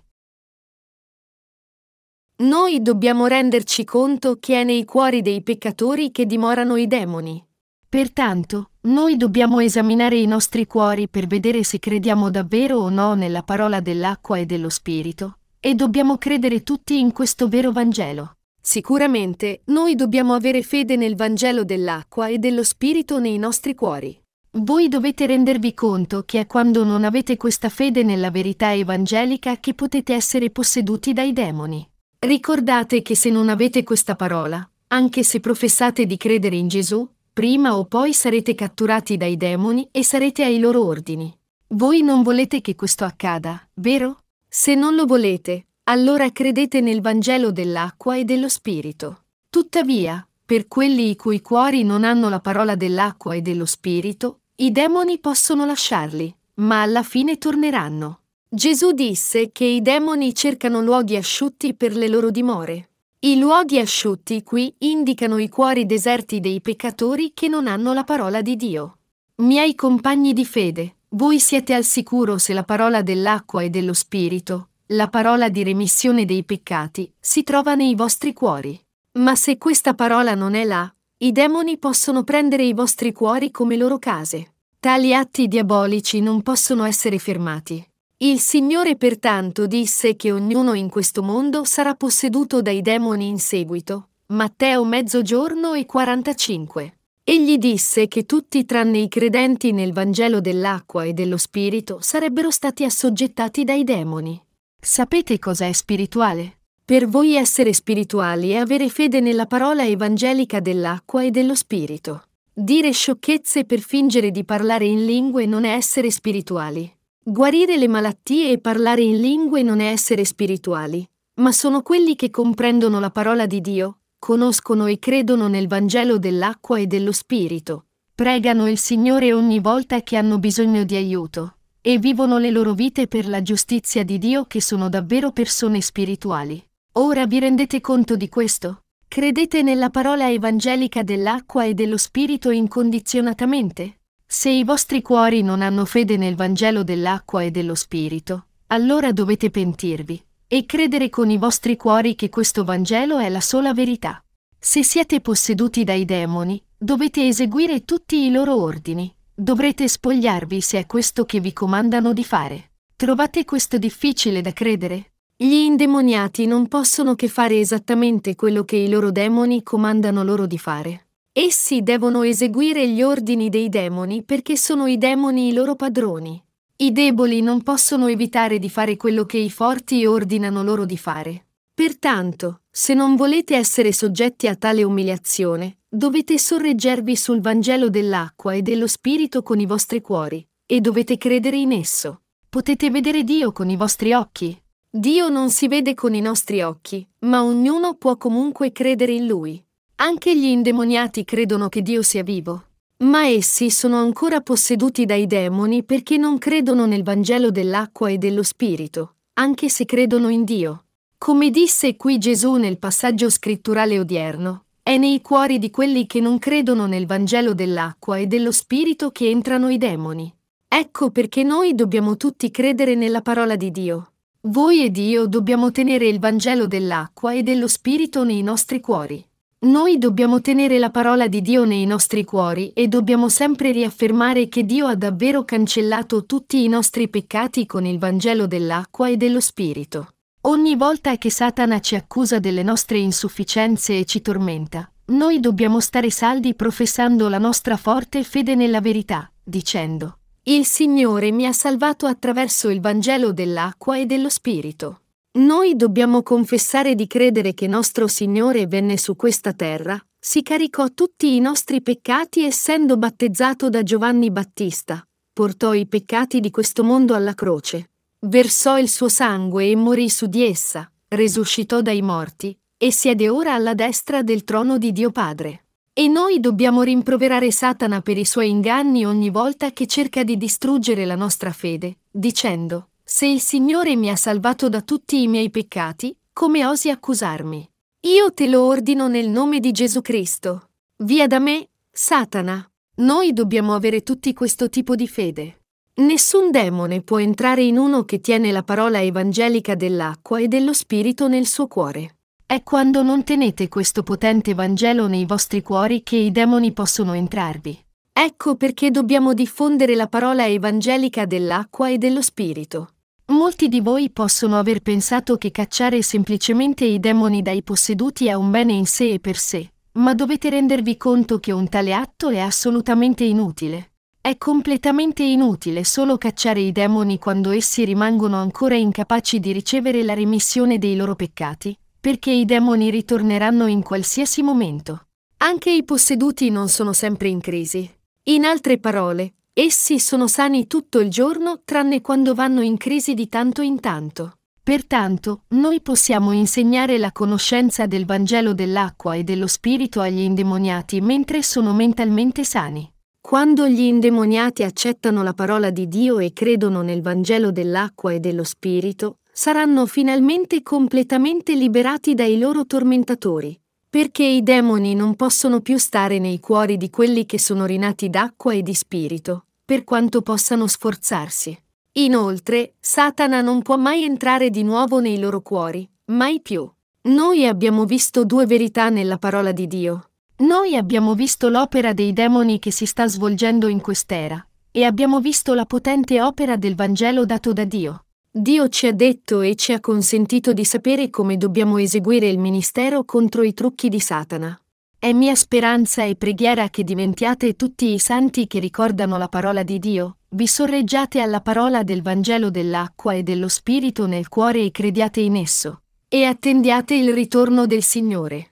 Noi 2.38 2.82
dobbiamo 2.82 3.28
renderci 3.28 3.84
conto 3.84 4.38
che 4.40 4.60
è 4.60 4.64
nei 4.64 4.84
cuori 4.84 5.22
dei 5.22 5.42
peccatori 5.42 6.10
che 6.10 6.26
dimorano 6.26 6.74
i 6.74 6.88
demoni. 6.88 7.46
Pertanto, 7.88 8.70
noi 8.82 9.16
dobbiamo 9.16 9.60
esaminare 9.60 10.16
i 10.18 10.26
nostri 10.26 10.66
cuori 10.66 11.08
per 11.08 11.28
vedere 11.28 11.62
se 11.62 11.78
crediamo 11.78 12.28
davvero 12.30 12.78
o 12.78 12.88
no 12.88 13.14
nella 13.14 13.44
parola 13.44 13.78
dell'acqua 13.78 14.38
e 14.38 14.46
dello 14.46 14.68
Spirito, 14.68 15.38
e 15.60 15.76
dobbiamo 15.76 16.18
credere 16.18 16.64
tutti 16.64 16.98
in 16.98 17.12
questo 17.12 17.46
vero 17.48 17.70
Vangelo. 17.70 18.34
Sicuramente, 18.60 19.62
noi 19.66 19.94
dobbiamo 19.94 20.34
avere 20.34 20.62
fede 20.62 20.96
nel 20.96 21.16
Vangelo 21.16 21.64
dell'acqua 21.64 22.28
e 22.28 22.38
dello 22.38 22.62
Spirito 22.62 23.18
nei 23.18 23.38
nostri 23.38 23.74
cuori. 23.74 24.18
Voi 24.52 24.88
dovete 24.88 25.26
rendervi 25.26 25.74
conto 25.74 26.24
che 26.26 26.40
è 26.40 26.46
quando 26.46 26.84
non 26.84 27.04
avete 27.04 27.36
questa 27.36 27.68
fede 27.68 28.02
nella 28.02 28.30
verità 28.30 28.74
evangelica 28.74 29.58
che 29.58 29.74
potete 29.74 30.12
essere 30.12 30.50
posseduti 30.50 31.12
dai 31.12 31.32
demoni. 31.32 31.88
Ricordate 32.18 33.00
che 33.00 33.14
se 33.14 33.30
non 33.30 33.48
avete 33.48 33.84
questa 33.84 34.16
parola, 34.16 34.68
anche 34.88 35.22
se 35.22 35.38
professate 35.38 36.04
di 36.04 36.16
credere 36.16 36.56
in 36.56 36.66
Gesù, 36.66 37.08
prima 37.32 37.76
o 37.76 37.84
poi 37.84 38.12
sarete 38.12 38.54
catturati 38.56 39.16
dai 39.16 39.36
demoni 39.36 39.88
e 39.92 40.02
sarete 40.02 40.42
ai 40.42 40.58
loro 40.58 40.84
ordini. 40.84 41.32
Voi 41.68 42.02
non 42.02 42.22
volete 42.22 42.60
che 42.60 42.74
questo 42.74 43.04
accada, 43.04 43.68
vero? 43.74 44.18
Se 44.48 44.74
non 44.74 44.96
lo 44.96 45.06
volete, 45.06 45.68
allora 45.90 46.30
credete 46.30 46.80
nel 46.80 47.00
Vangelo 47.00 47.50
dell'acqua 47.50 48.16
e 48.16 48.24
dello 48.24 48.48
Spirito. 48.48 49.24
Tuttavia, 49.50 50.24
per 50.46 50.68
quelli 50.68 51.10
i 51.10 51.16
cui 51.16 51.40
cuori 51.40 51.82
non 51.82 52.04
hanno 52.04 52.28
la 52.28 52.38
parola 52.38 52.76
dell'acqua 52.76 53.34
e 53.34 53.42
dello 53.42 53.66
Spirito, 53.66 54.42
i 54.56 54.70
demoni 54.70 55.18
possono 55.18 55.66
lasciarli, 55.66 56.32
ma 56.54 56.82
alla 56.82 57.02
fine 57.02 57.38
torneranno. 57.38 58.20
Gesù 58.48 58.92
disse 58.92 59.50
che 59.50 59.64
i 59.64 59.82
demoni 59.82 60.32
cercano 60.32 60.80
luoghi 60.80 61.16
asciutti 61.16 61.74
per 61.74 61.96
le 61.96 62.06
loro 62.06 62.30
dimore. 62.30 62.90
I 63.20 63.36
luoghi 63.36 63.80
asciutti 63.80 64.44
qui 64.44 64.72
indicano 64.78 65.38
i 65.38 65.48
cuori 65.48 65.86
deserti 65.86 66.38
dei 66.38 66.60
peccatori 66.60 67.32
che 67.34 67.48
non 67.48 67.66
hanno 67.66 67.92
la 67.92 68.04
parola 68.04 68.42
di 68.42 68.54
Dio. 68.54 68.98
Miei 69.36 69.74
compagni 69.74 70.34
di 70.34 70.44
fede, 70.44 70.98
voi 71.10 71.40
siete 71.40 71.74
al 71.74 71.82
sicuro 71.82 72.38
se 72.38 72.52
la 72.52 72.62
parola 72.62 73.02
dell'acqua 73.02 73.62
e 73.62 73.70
dello 73.70 73.92
Spirito, 73.92 74.69
la 74.92 75.08
parola 75.08 75.48
di 75.48 75.62
remissione 75.62 76.24
dei 76.24 76.42
peccati, 76.42 77.12
si 77.20 77.44
trova 77.44 77.74
nei 77.74 77.94
vostri 77.94 78.32
cuori. 78.32 78.80
Ma 79.18 79.36
se 79.36 79.56
questa 79.56 79.94
parola 79.94 80.34
non 80.34 80.54
è 80.54 80.64
là, 80.64 80.92
i 81.18 81.30
demoni 81.30 81.78
possono 81.78 82.24
prendere 82.24 82.64
i 82.64 82.72
vostri 82.72 83.12
cuori 83.12 83.52
come 83.52 83.76
loro 83.76 83.98
case. 83.98 84.54
Tali 84.80 85.14
atti 85.14 85.46
diabolici 85.46 86.20
non 86.20 86.42
possono 86.42 86.84
essere 86.84 87.18
fermati. 87.18 87.84
Il 88.18 88.40
Signore 88.40 88.96
pertanto 88.96 89.66
disse 89.66 90.16
che 90.16 90.32
ognuno 90.32 90.72
in 90.72 90.88
questo 90.88 91.22
mondo 91.22 91.64
sarà 91.64 91.94
posseduto 91.94 92.60
dai 92.60 92.82
demoni 92.82 93.28
in 93.28 93.38
seguito. 93.38 94.08
Matteo 94.28 94.84
mezzogiorno 94.84 95.74
e 95.74 95.86
45. 95.86 96.94
Egli 97.22 97.58
disse 97.58 98.08
che 98.08 98.26
tutti 98.26 98.64
tranne 98.64 98.98
i 98.98 99.08
credenti 99.08 99.70
nel 99.70 99.92
Vangelo 99.92 100.40
dell'acqua 100.40 101.04
e 101.04 101.12
dello 101.12 101.36
Spirito 101.36 101.98
sarebbero 102.00 102.50
stati 102.50 102.84
assoggettati 102.84 103.62
dai 103.62 103.84
demoni. 103.84 104.42
Sapete 104.82 105.38
cosa 105.38 105.66
è 105.66 105.72
spirituale? 105.72 106.60
Per 106.82 107.06
voi 107.06 107.34
essere 107.34 107.74
spirituali 107.74 108.52
è 108.52 108.56
avere 108.56 108.88
fede 108.88 109.20
nella 109.20 109.44
parola 109.44 109.84
evangelica 109.84 110.58
dell'acqua 110.58 111.22
e 111.22 111.30
dello 111.30 111.54
spirito. 111.54 112.22
Dire 112.50 112.90
sciocchezze 112.90 113.66
per 113.66 113.80
fingere 113.80 114.30
di 114.30 114.42
parlare 114.42 114.86
in 114.86 115.04
lingue 115.04 115.44
non 115.44 115.64
è 115.64 115.74
essere 115.74 116.10
spirituali. 116.10 116.90
Guarire 117.22 117.76
le 117.76 117.88
malattie 117.88 118.52
e 118.52 118.58
parlare 118.58 119.02
in 119.02 119.20
lingue 119.20 119.62
non 119.62 119.80
è 119.80 119.90
essere 119.90 120.24
spirituali, 120.24 121.06
ma 121.34 121.52
sono 121.52 121.82
quelli 121.82 122.16
che 122.16 122.30
comprendono 122.30 123.00
la 123.00 123.10
parola 123.10 123.44
di 123.44 123.60
Dio, 123.60 123.98
conoscono 124.18 124.86
e 124.86 124.98
credono 124.98 125.46
nel 125.46 125.68
Vangelo 125.68 126.18
dell'acqua 126.18 126.78
e 126.78 126.86
dello 126.86 127.12
spirito, 127.12 127.84
pregano 128.14 128.66
il 128.66 128.78
Signore 128.78 129.34
ogni 129.34 129.60
volta 129.60 130.00
che 130.00 130.16
hanno 130.16 130.38
bisogno 130.38 130.84
di 130.84 130.96
aiuto, 130.96 131.56
e 131.82 131.98
vivono 131.98 132.38
le 132.38 132.50
loro 132.50 132.74
vite 132.74 133.06
per 133.06 133.26
la 133.28 133.42
giustizia 133.42 134.04
di 134.04 134.18
Dio 134.18 134.44
che 134.44 134.60
sono 134.60 134.88
davvero 134.88 135.32
persone 135.32 135.80
spirituali. 135.80 136.62
Ora 136.92 137.26
vi 137.26 137.38
rendete 137.38 137.80
conto 137.80 138.16
di 138.16 138.28
questo? 138.28 138.82
Credete 139.08 139.62
nella 139.62 139.90
parola 139.90 140.30
evangelica 140.30 141.02
dell'acqua 141.02 141.64
e 141.64 141.74
dello 141.74 141.96
Spirito 141.96 142.50
incondizionatamente? 142.50 144.00
Se 144.26 144.50
i 144.50 144.62
vostri 144.62 145.02
cuori 145.02 145.42
non 145.42 145.62
hanno 145.62 145.84
fede 145.84 146.16
nel 146.16 146.36
Vangelo 146.36 146.84
dell'acqua 146.84 147.42
e 147.42 147.50
dello 147.50 147.74
Spirito, 147.74 148.46
allora 148.68 149.10
dovete 149.10 149.50
pentirvi 149.50 150.22
e 150.46 150.66
credere 150.66 151.08
con 151.10 151.30
i 151.30 151.38
vostri 151.38 151.76
cuori 151.76 152.14
che 152.14 152.28
questo 152.28 152.62
Vangelo 152.62 153.18
è 153.18 153.28
la 153.28 153.40
sola 153.40 153.72
verità. 153.74 154.22
Se 154.58 154.84
siete 154.84 155.20
posseduti 155.20 155.82
dai 155.82 156.04
demoni, 156.04 156.62
dovete 156.76 157.26
eseguire 157.26 157.84
tutti 157.84 158.24
i 158.24 158.30
loro 158.30 158.60
ordini. 158.60 159.12
Dovrete 159.40 159.88
spogliarvi 159.88 160.60
se 160.60 160.80
è 160.80 160.84
questo 160.84 161.24
che 161.24 161.40
vi 161.40 161.54
comandano 161.54 162.12
di 162.12 162.24
fare. 162.24 162.72
Trovate 162.94 163.46
questo 163.46 163.78
difficile 163.78 164.42
da 164.42 164.52
credere? 164.52 165.12
Gli 165.34 165.54
indemoniati 165.54 166.44
non 166.44 166.68
possono 166.68 167.14
che 167.14 167.26
fare 167.26 167.58
esattamente 167.58 168.34
quello 168.34 168.64
che 168.64 168.76
i 168.76 168.90
loro 168.90 169.10
demoni 169.10 169.62
comandano 169.62 170.22
loro 170.24 170.44
di 170.44 170.58
fare. 170.58 171.06
Essi 171.32 171.82
devono 171.82 172.22
eseguire 172.22 172.86
gli 172.86 173.00
ordini 173.00 173.48
dei 173.48 173.70
demoni 173.70 174.22
perché 174.24 174.58
sono 174.58 174.84
i 174.84 174.98
demoni 174.98 175.48
i 175.48 175.54
loro 175.54 175.74
padroni. 175.74 176.38
I 176.76 176.92
deboli 176.92 177.40
non 177.40 177.62
possono 177.62 178.08
evitare 178.08 178.58
di 178.58 178.68
fare 178.68 178.98
quello 178.98 179.24
che 179.24 179.38
i 179.38 179.48
forti 179.48 180.04
ordinano 180.04 180.62
loro 180.62 180.84
di 180.84 180.98
fare. 180.98 181.46
Pertanto, 181.80 182.60
se 182.70 182.92
non 182.92 183.16
volete 183.16 183.56
essere 183.56 183.90
soggetti 183.94 184.46
a 184.46 184.54
tale 184.54 184.82
umiliazione, 184.82 185.78
dovete 185.88 186.36
sorreggervi 186.36 187.16
sul 187.16 187.40
Vangelo 187.40 187.88
dell'acqua 187.88 188.52
e 188.52 188.60
dello 188.60 188.86
Spirito 188.86 189.42
con 189.42 189.60
i 189.60 189.64
vostri 189.64 190.02
cuori, 190.02 190.46
e 190.66 190.82
dovete 190.82 191.16
credere 191.16 191.56
in 191.56 191.72
esso. 191.72 192.20
Potete 192.50 192.90
vedere 192.90 193.24
Dio 193.24 193.52
con 193.52 193.70
i 193.70 193.76
vostri 193.76 194.12
occhi, 194.12 194.62
Dio 194.90 195.30
non 195.30 195.48
si 195.48 195.68
vede 195.68 195.94
con 195.94 196.12
i 196.12 196.20
nostri 196.20 196.60
occhi, 196.60 197.08
ma 197.20 197.42
ognuno 197.42 197.94
può 197.94 198.18
comunque 198.18 198.72
credere 198.72 199.12
in 199.12 199.26
Lui. 199.26 199.64
Anche 200.02 200.36
gli 200.36 200.44
indemoniati 200.44 201.24
credono 201.24 201.70
che 201.70 201.80
Dio 201.80 202.02
sia 202.02 202.22
vivo. 202.22 202.64
Ma 203.04 203.26
essi 203.26 203.70
sono 203.70 203.96
ancora 203.96 204.42
posseduti 204.42 205.06
dai 205.06 205.26
demoni 205.26 205.82
perché 205.82 206.18
non 206.18 206.36
credono 206.36 206.84
nel 206.84 207.04
Vangelo 207.04 207.50
dell'acqua 207.50 208.10
e 208.10 208.18
dello 208.18 208.42
Spirito, 208.42 209.14
anche 209.38 209.70
se 209.70 209.86
credono 209.86 210.28
in 210.28 210.44
Dio. 210.44 210.84
Come 211.22 211.50
disse 211.50 211.96
qui 211.96 212.16
Gesù 212.16 212.54
nel 212.54 212.78
passaggio 212.78 213.28
scritturale 213.28 213.98
odierno, 213.98 214.64
è 214.82 214.96
nei 214.96 215.20
cuori 215.20 215.58
di 215.58 215.68
quelli 215.68 216.06
che 216.06 216.18
non 216.18 216.38
credono 216.38 216.86
nel 216.86 217.04
Vangelo 217.04 217.52
dell'acqua 217.52 218.16
e 218.16 218.26
dello 218.26 218.50
Spirito 218.50 219.10
che 219.10 219.28
entrano 219.28 219.68
i 219.68 219.76
demoni. 219.76 220.34
Ecco 220.66 221.10
perché 221.10 221.42
noi 221.42 221.74
dobbiamo 221.74 222.16
tutti 222.16 222.50
credere 222.50 222.94
nella 222.94 223.20
parola 223.20 223.56
di 223.56 223.70
Dio. 223.70 224.12
Voi 224.44 224.82
ed 224.82 224.96
io 224.96 225.26
dobbiamo 225.26 225.70
tenere 225.70 226.08
il 226.08 226.18
Vangelo 226.18 226.66
dell'acqua 226.66 227.34
e 227.34 227.42
dello 227.42 227.68
Spirito 227.68 228.24
nei 228.24 228.42
nostri 228.42 228.80
cuori. 228.80 229.22
Noi 229.66 229.98
dobbiamo 229.98 230.40
tenere 230.40 230.78
la 230.78 230.90
parola 230.90 231.28
di 231.28 231.42
Dio 231.42 231.66
nei 231.66 231.84
nostri 231.84 232.24
cuori 232.24 232.72
e 232.72 232.88
dobbiamo 232.88 233.28
sempre 233.28 233.72
riaffermare 233.72 234.48
che 234.48 234.64
Dio 234.64 234.86
ha 234.86 234.94
davvero 234.94 235.44
cancellato 235.44 236.24
tutti 236.24 236.64
i 236.64 236.68
nostri 236.68 237.10
peccati 237.10 237.66
con 237.66 237.84
il 237.84 237.98
Vangelo 237.98 238.46
dell'acqua 238.46 239.10
e 239.10 239.18
dello 239.18 239.40
Spirito. 239.40 240.14
Ogni 240.42 240.74
volta 240.74 241.18
che 241.18 241.30
Satana 241.30 241.80
ci 241.80 241.96
accusa 241.96 242.38
delle 242.38 242.62
nostre 242.62 242.98
insufficienze 242.98 243.98
e 243.98 244.04
ci 244.06 244.22
tormenta, 244.22 244.90
noi 245.08 245.38
dobbiamo 245.38 245.80
stare 245.80 246.10
saldi 246.10 246.54
professando 246.54 247.28
la 247.28 247.36
nostra 247.36 247.76
forte 247.76 248.24
fede 248.24 248.54
nella 248.54 248.80
verità, 248.80 249.30
dicendo 249.42 250.16
il 250.44 250.64
Signore 250.64 251.30
mi 251.30 251.44
ha 251.44 251.52
salvato 251.52 252.06
attraverso 252.06 252.70
il 252.70 252.80
Vangelo 252.80 253.32
dell'acqua 253.32 253.98
e 253.98 254.06
dello 254.06 254.30
Spirito. 254.30 255.02
Noi 255.32 255.76
dobbiamo 255.76 256.22
confessare 256.22 256.94
di 256.94 257.06
credere 257.06 257.52
che 257.52 257.66
nostro 257.66 258.06
Signore 258.06 258.66
venne 258.66 258.96
su 258.96 259.16
questa 259.16 259.52
terra, 259.52 260.02
si 260.18 260.42
caricò 260.42 260.88
tutti 260.94 261.36
i 261.36 261.40
nostri 261.40 261.82
peccati 261.82 262.44
essendo 262.44 262.96
battezzato 262.96 263.68
da 263.68 263.82
Giovanni 263.82 264.30
Battista, 264.30 265.06
portò 265.32 265.74
i 265.74 265.86
peccati 265.86 266.40
di 266.40 266.50
questo 266.50 266.82
mondo 266.82 267.14
alla 267.14 267.34
croce, 267.34 267.89
versò 268.20 268.78
il 268.78 268.88
suo 268.88 269.08
sangue 269.08 269.70
e 269.70 269.76
morì 269.76 270.08
su 270.10 270.26
di 270.26 270.44
essa, 270.44 270.90
resuscitò 271.08 271.80
dai 271.80 272.02
morti, 272.02 272.56
e 272.76 272.92
siede 272.92 273.28
ora 273.28 273.54
alla 273.54 273.74
destra 273.74 274.22
del 274.22 274.44
trono 274.44 274.78
di 274.78 274.92
Dio 274.92 275.10
Padre. 275.10 275.64
E 275.92 276.08
noi 276.08 276.40
dobbiamo 276.40 276.82
rimproverare 276.82 277.50
Satana 277.50 278.00
per 278.00 278.16
i 278.16 278.24
suoi 278.24 278.48
inganni 278.48 279.04
ogni 279.04 279.28
volta 279.28 279.72
che 279.72 279.86
cerca 279.86 280.22
di 280.22 280.36
distruggere 280.36 281.04
la 281.04 281.16
nostra 281.16 281.52
fede, 281.52 281.98
dicendo, 282.10 282.90
se 283.04 283.26
il 283.26 283.40
Signore 283.40 283.96
mi 283.96 284.08
ha 284.08 284.16
salvato 284.16 284.68
da 284.68 284.82
tutti 284.82 285.20
i 285.20 285.26
miei 285.26 285.50
peccati, 285.50 286.16
come 286.32 286.64
osi 286.64 286.90
accusarmi? 286.90 287.68
Io 288.02 288.32
te 288.32 288.48
lo 288.48 288.62
ordino 288.62 289.08
nel 289.08 289.28
nome 289.28 289.60
di 289.60 289.72
Gesù 289.72 290.00
Cristo. 290.00 290.70
Via 290.98 291.26
da 291.26 291.38
me, 291.38 291.68
Satana. 291.90 292.64
Noi 292.96 293.32
dobbiamo 293.32 293.74
avere 293.74 294.02
tutti 294.02 294.32
questo 294.32 294.70
tipo 294.70 294.94
di 294.94 295.08
fede. 295.08 295.59
Nessun 295.94 296.50
demone 296.50 297.02
può 297.02 297.18
entrare 297.18 297.62
in 297.62 297.76
uno 297.76 298.04
che 298.04 298.20
tiene 298.20 298.52
la 298.52 298.62
parola 298.62 299.02
evangelica 299.02 299.74
dell'acqua 299.74 300.38
e 300.40 300.48
dello 300.48 300.72
Spirito 300.72 301.28
nel 301.28 301.46
suo 301.46 301.66
cuore. 301.66 302.16
È 302.46 302.62
quando 302.62 303.02
non 303.02 303.22
tenete 303.22 303.68
questo 303.68 304.02
potente 304.02 304.54
Vangelo 304.54 305.06
nei 305.06 305.26
vostri 305.26 305.62
cuori 305.62 306.02
che 306.02 306.16
i 306.16 306.30
demoni 306.30 306.72
possono 306.72 307.12
entrarvi. 307.12 307.78
Ecco 308.12 308.56
perché 308.56 308.90
dobbiamo 308.90 309.34
diffondere 309.34 309.94
la 309.94 310.06
parola 310.06 310.46
evangelica 310.46 311.26
dell'acqua 311.26 311.90
e 311.90 311.98
dello 311.98 312.22
Spirito. 312.22 312.94
Molti 313.26 313.68
di 313.68 313.80
voi 313.80 314.10
possono 314.10 314.58
aver 314.58 314.80
pensato 314.80 315.36
che 315.36 315.50
cacciare 315.50 316.02
semplicemente 316.02 316.84
i 316.84 316.98
demoni 316.98 317.42
dai 317.42 317.62
posseduti 317.62 318.26
è 318.26 318.32
un 318.32 318.50
bene 318.50 318.72
in 318.72 318.86
sé 318.86 319.12
e 319.12 319.20
per 319.20 319.36
sé, 319.36 319.70
ma 319.92 320.14
dovete 320.14 320.50
rendervi 320.50 320.96
conto 320.96 321.38
che 321.38 321.52
un 321.52 321.68
tale 321.68 321.94
atto 321.94 322.30
è 322.30 322.38
assolutamente 322.38 323.22
inutile. 323.22 323.89
È 324.22 324.36
completamente 324.36 325.22
inutile 325.22 325.82
solo 325.82 326.18
cacciare 326.18 326.60
i 326.60 326.72
demoni 326.72 327.18
quando 327.18 327.52
essi 327.52 327.86
rimangono 327.86 328.36
ancora 328.36 328.76
incapaci 328.76 329.40
di 329.40 329.50
ricevere 329.50 330.02
la 330.02 330.12
remissione 330.12 330.76
dei 330.76 330.94
loro 330.94 331.16
peccati, 331.16 331.74
perché 331.98 332.30
i 332.30 332.44
demoni 332.44 332.90
ritorneranno 332.90 333.66
in 333.66 333.82
qualsiasi 333.82 334.42
momento. 334.42 335.06
Anche 335.38 335.70
i 335.70 335.84
posseduti 335.84 336.50
non 336.50 336.68
sono 336.68 336.92
sempre 336.92 337.28
in 337.28 337.40
crisi. 337.40 337.90
In 338.24 338.44
altre 338.44 338.76
parole, 338.76 339.36
essi 339.54 339.98
sono 339.98 340.28
sani 340.28 340.66
tutto 340.66 341.00
il 341.00 341.08
giorno 341.08 341.62
tranne 341.64 342.02
quando 342.02 342.34
vanno 342.34 342.60
in 342.60 342.76
crisi 342.76 343.14
di 343.14 343.26
tanto 343.26 343.62
in 343.62 343.80
tanto. 343.80 344.34
Pertanto, 344.62 345.44
noi 345.48 345.80
possiamo 345.80 346.32
insegnare 346.32 346.98
la 346.98 347.10
conoscenza 347.10 347.86
del 347.86 348.04
Vangelo 348.04 348.52
dell'acqua 348.52 349.14
e 349.14 349.24
dello 349.24 349.46
Spirito 349.46 350.02
agli 350.02 350.20
indemoniati 350.20 351.00
mentre 351.00 351.42
sono 351.42 351.72
mentalmente 351.72 352.44
sani. 352.44 352.86
Quando 353.20 353.68
gli 353.68 353.82
indemoniati 353.82 354.64
accettano 354.64 355.22
la 355.22 355.34
parola 355.34 355.70
di 355.70 355.86
Dio 355.88 356.18
e 356.18 356.32
credono 356.32 356.80
nel 356.80 357.02
Vangelo 357.02 357.52
dell'acqua 357.52 358.12
e 358.12 358.18
dello 358.18 358.44
Spirito, 358.44 359.18
saranno 359.30 359.86
finalmente 359.86 360.62
completamente 360.62 361.54
liberati 361.54 362.14
dai 362.14 362.38
loro 362.38 362.66
tormentatori, 362.66 363.58
perché 363.88 364.24
i 364.24 364.42
demoni 364.42 364.94
non 364.94 365.14
possono 365.14 365.60
più 365.60 365.78
stare 365.78 366.18
nei 366.18 366.40
cuori 366.40 366.76
di 366.76 366.90
quelli 366.90 367.26
che 367.26 367.38
sono 367.38 367.66
rinati 367.66 368.10
d'acqua 368.10 368.52
e 368.52 368.62
di 368.62 368.74
spirito, 368.74 369.44
per 369.64 369.84
quanto 369.84 370.22
possano 370.22 370.66
sforzarsi. 370.66 371.56
Inoltre, 371.92 372.74
Satana 372.80 373.40
non 373.42 373.62
può 373.62 373.76
mai 373.76 374.04
entrare 374.04 374.50
di 374.50 374.62
nuovo 374.62 374.98
nei 374.98 375.18
loro 375.18 375.40
cuori, 375.40 375.88
mai 376.06 376.40
più. 376.40 376.68
Noi 377.02 377.46
abbiamo 377.46 377.84
visto 377.84 378.24
due 378.24 378.46
verità 378.46 378.88
nella 378.88 379.18
parola 379.18 379.52
di 379.52 379.66
Dio. 379.66 380.09
Noi 380.40 380.74
abbiamo 380.74 381.14
visto 381.14 381.50
l'opera 381.50 381.92
dei 381.92 382.14
demoni 382.14 382.58
che 382.58 382.72
si 382.72 382.86
sta 382.86 383.06
svolgendo 383.06 383.68
in 383.68 383.82
quest'era, 383.82 384.42
e 384.70 384.84
abbiamo 384.84 385.20
visto 385.20 385.52
la 385.52 385.66
potente 385.66 386.22
opera 386.22 386.56
del 386.56 386.74
Vangelo 386.74 387.26
dato 387.26 387.52
da 387.52 387.64
Dio. 387.64 388.06
Dio 388.30 388.70
ci 388.70 388.86
ha 388.86 388.92
detto 388.94 389.42
e 389.42 389.54
ci 389.54 389.74
ha 389.74 389.80
consentito 389.80 390.54
di 390.54 390.64
sapere 390.64 391.10
come 391.10 391.36
dobbiamo 391.36 391.76
eseguire 391.76 392.26
il 392.28 392.38
ministero 392.38 393.04
contro 393.04 393.42
i 393.42 393.52
trucchi 393.52 393.90
di 393.90 394.00
Satana. 394.00 394.58
È 394.98 395.12
mia 395.12 395.34
speranza 395.34 396.04
e 396.04 396.16
preghiera 396.16 396.70
che 396.70 396.84
diventiate 396.84 397.54
tutti 397.54 397.92
i 397.92 397.98
santi 397.98 398.46
che 398.46 398.60
ricordano 398.60 399.18
la 399.18 399.28
parola 399.28 399.62
di 399.62 399.78
Dio, 399.78 400.18
vi 400.30 400.46
sorreggiate 400.46 401.20
alla 401.20 401.42
parola 401.42 401.82
del 401.82 402.00
Vangelo 402.00 402.48
dell'acqua 402.48 403.12
e 403.12 403.22
dello 403.22 403.48
Spirito 403.48 404.06
nel 404.06 404.28
cuore 404.28 404.62
e 404.62 404.70
crediate 404.70 405.20
in 405.20 405.36
esso, 405.36 405.82
e 406.08 406.24
attendiate 406.24 406.94
il 406.94 407.12
ritorno 407.12 407.66
del 407.66 407.82
Signore. 407.82 408.46